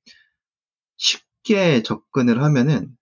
[0.98, 2.96] 쉽게 접근을 하면은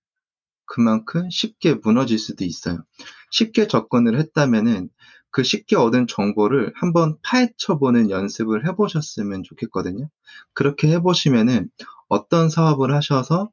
[0.65, 2.83] 그만큼 쉽게 무너질 수도 있어요.
[3.31, 4.89] 쉽게 접근을 했다면은
[5.31, 10.09] 그 쉽게 얻은 정보를 한번 파헤쳐보는 연습을 해보셨으면 좋겠거든요.
[10.53, 11.69] 그렇게 해보시면은
[12.09, 13.49] 어떤 사업을 하셔서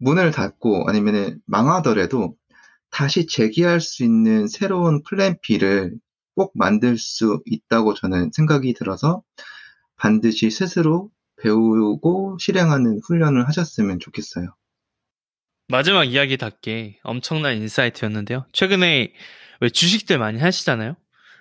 [0.00, 2.34] 문을 닫고 아니면 망하더라도
[2.90, 5.94] 다시 재기할 수 있는 새로운 플랜 B를
[6.34, 9.22] 꼭 만들 수 있다고 저는 생각이 들어서
[9.96, 14.54] 반드시 스스로 배우고 실행하는 훈련을 하셨으면 좋겠어요.
[15.68, 18.46] 마지막 이야기답게 엄청난 인사이트였는데요.
[18.52, 19.12] 최근에
[19.60, 20.96] 왜 주식들 많이 하시잖아요?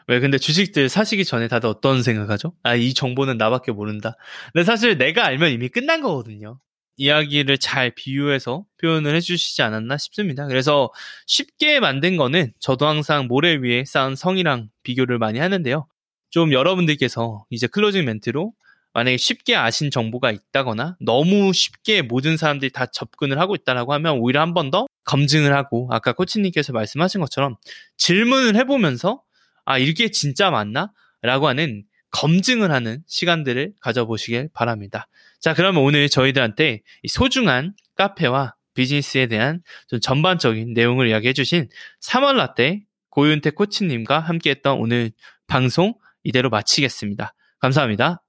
[0.07, 2.53] 왜 근데 주식들 사시기 전에 다들 어떤 생각하죠?
[2.63, 4.15] 아, 이 정보는 나밖에 모른다.
[4.53, 6.59] 근데 사실 내가 알면 이미 끝난 거거든요.
[6.99, 10.47] 이야기를 잘 비유해서 표현을 해주시지 않았나 싶습니다.
[10.47, 10.91] 그래서
[11.27, 15.87] 쉽게 만든 거는 저도 항상 모래 위에 쌓은 성이랑 비교를 많이 하는데요.
[16.29, 18.53] 좀 여러분들께서 이제 클로징 멘트로
[18.93, 24.41] 만약에 쉽게 아신 정보가 있다거나 너무 쉽게 모든 사람들이 다 접근을 하고 있다라고 하면 오히려
[24.41, 27.55] 한 번 더 검증을 하고 아까 코치님께서 말씀하신 것처럼
[27.97, 29.23] 질문을 해보면서
[29.65, 30.91] 아 이게 진짜 맞나?
[31.21, 35.07] 라고 하는 검증을 하는 시간들을 가져보시길 바랍니다.
[35.39, 41.69] 자, 그러면 오늘 저희들한테 소중한 카페와 비즈니스에 대한 좀 전반적인 내용을 이야기해 주신
[42.01, 45.11] 3월 라떼 고윤태 코치님과 함께 했던 오늘
[45.47, 47.33] 방송 이대로 마치겠습니다.
[47.59, 48.21] 감사합니다.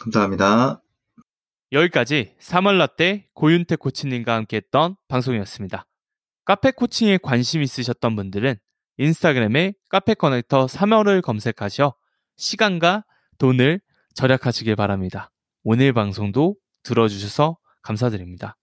[0.00, 0.82] 감사합니다.
[1.72, 5.86] 여기까지 3월 라떼 고윤태 코치님과 함께 했던 방송이었습니다.
[6.44, 8.56] 카페 코칭에 관심 있으셨던 분들은
[8.98, 11.94] 인스타그램에 카페 커넥터 3월을 검색하셔
[12.36, 13.04] 시간과
[13.38, 13.80] 돈을
[14.14, 15.30] 절약하시길 바랍니다.
[15.68, 16.54] 오늘 방송도
[16.84, 18.56] 들어주셔서 감사드립니다.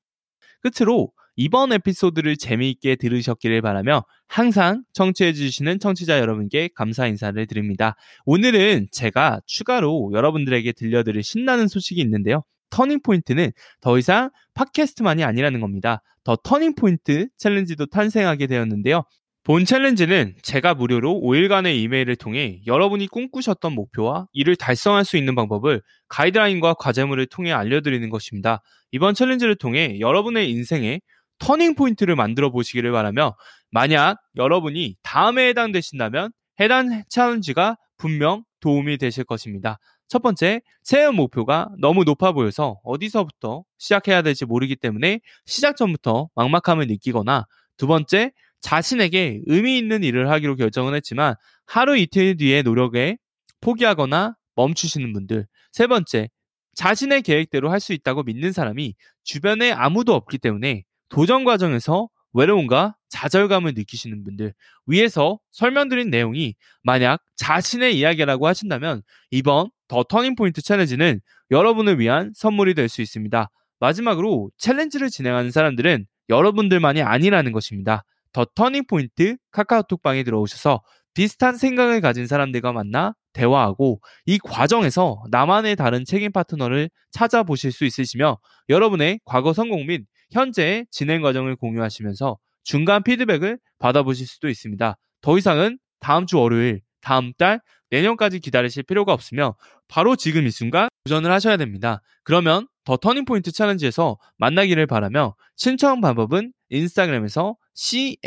[0.61, 7.97] 끝으로 이번 에피소드를 재미있게 들으셨기를 바라며 항상 청취해주시는 청취자 여러분께 감사 인사를 드립니다.
[8.25, 12.45] 오늘은 제가 추가로 여러분들에게 들려드릴 신나는 소식이 있는데요.
[12.69, 13.51] 터닝포인트는
[13.81, 16.01] 더 이상 팟캐스트만이 아니라는 겁니다.
[16.23, 19.03] 더 터닝포인트 챌린지도 탄생하게 되었는데요.
[19.45, 25.81] 본 챌린지는 제가 무료로 5일간의 이메일을 통해 여러분이 꿈꾸셨던 목표와 이를 달성할 수 있는 방법을
[26.07, 28.61] 가이드라인과 과제물을 통해 알려드리는 것입니다.
[28.93, 31.01] 이번 챌린지를 통해 여러분의 인생에
[31.39, 33.35] 터닝 포인트를 만들어 보시기를 바라며
[33.69, 36.31] 만약 여러분이 다음에 해당되신다면
[36.61, 39.77] 해당 챌린지가 분명 도움이 되실 것입니다.
[40.07, 46.87] 첫 번째, 새해 목표가 너무 높아 보여서 어디서부터 시작해야 될지 모르기 때문에 시작 전부터 막막함을
[46.87, 48.31] 느끼거나 두 번째,
[48.63, 51.35] 자신에게 의미 있는 일을 하기로 결정을 했지만
[51.67, 53.17] 하루 이틀 뒤의 노력에
[53.61, 55.45] 포기하거나 멈추시는 분들.
[55.71, 56.29] 세 번째,
[56.75, 63.73] 자신의 계획대로 할 수 있다고 믿는 사람이 주변에 아무도 없기 때문에 도전 과정에서 외로움과 좌절감을
[63.75, 64.53] 느끼시는 분들
[64.87, 72.89] 위에서 설명드린 내용이 만약 자신의 이야기라고 하신다면 이번 더 터닝포인트 챌린지는 여러분을 위한 선물이 될
[72.89, 73.49] 수 있습니다.
[73.79, 78.03] 마지막으로 챌린지를 진행하는 사람들은 여러분들만이 아니라는 것입니다.
[78.33, 80.81] 더 터닝포인트 카카오톡방에 들어오셔서
[81.13, 88.39] 비슷한 생각을 가진 사람들과 만나 대화하고 이 과정에서 나만의 다른 책임 파트너를 찾아보실 수 있으시며
[88.69, 94.97] 여러분의 과거 성공 및 현재의 진행 과정을 공유하시면서 중간 피드백을 받아보실 수도 있습니다.
[95.21, 97.59] 더 이상은 다음 주 월요일, 다음 달,
[97.93, 99.55] 내년까지 기다리실 필요가 없으며
[99.87, 102.01] 바로 지금 이 순간 도전을 하셔야 됩니다.
[102.23, 108.17] 그러면 더 터닝포인트 챌린지에서 만나기를 바라며 신청 방법은 인스타그램에서 C-A-L-L-M-E-D-E-N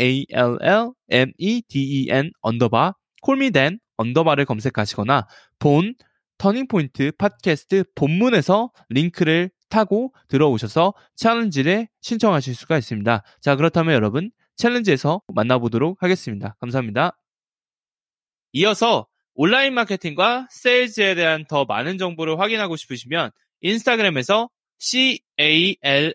[2.41, 5.27] 언더바 callmeden 언더바를 검색하시거나
[5.59, 5.95] 본
[6.39, 13.23] 터닝포인트 팟캐스트 본문에서 링크를 타고 들어오셔서 챌린지를 신청하실 수가 있습니다.
[13.41, 16.57] 자, 그렇다면 여러분 챌린지에서 만나보도록 하겠습니다.
[16.61, 17.19] 감사합니다.
[18.53, 19.09] 이어서
[19.39, 23.31] 온라인 마케팅과 세일즈에 대한 더 많은 정보를 확인하고 싶으시면
[23.61, 26.09] 인스타그램에서 C-A-L-L-M-E-D-E-N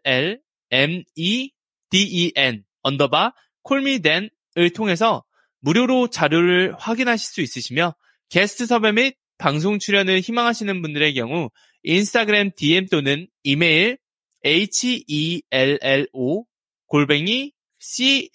[2.81, 4.31] 언더바 콜미댄을
[4.75, 5.23] 통해서
[5.59, 7.93] 무료로 자료를 확인하실 수 있으시며
[8.29, 11.51] 게스트 섭외 및 방송 출연을 희망하시는 분들의 경우
[11.83, 13.99] 인스타그램 DM 또는 이메일
[14.43, 16.45] hello
[16.87, 18.31] 골뱅이 call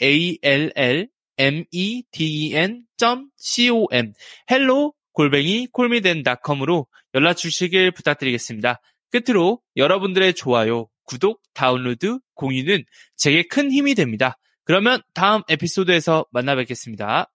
[3.01, 4.13] medn.com
[4.51, 8.81] hello 골뱅이 콜미덴닷컴으로 연락 주시길 부탁드리겠습니다.
[9.11, 12.85] 끝으로 여러분들의 좋아요, 구독, 다운로드, 공유는
[13.17, 14.37] 제게 큰 힘이 됩니다.
[14.65, 17.31] 그러면 다음 에피소드에서 만나 뵙겠습니다.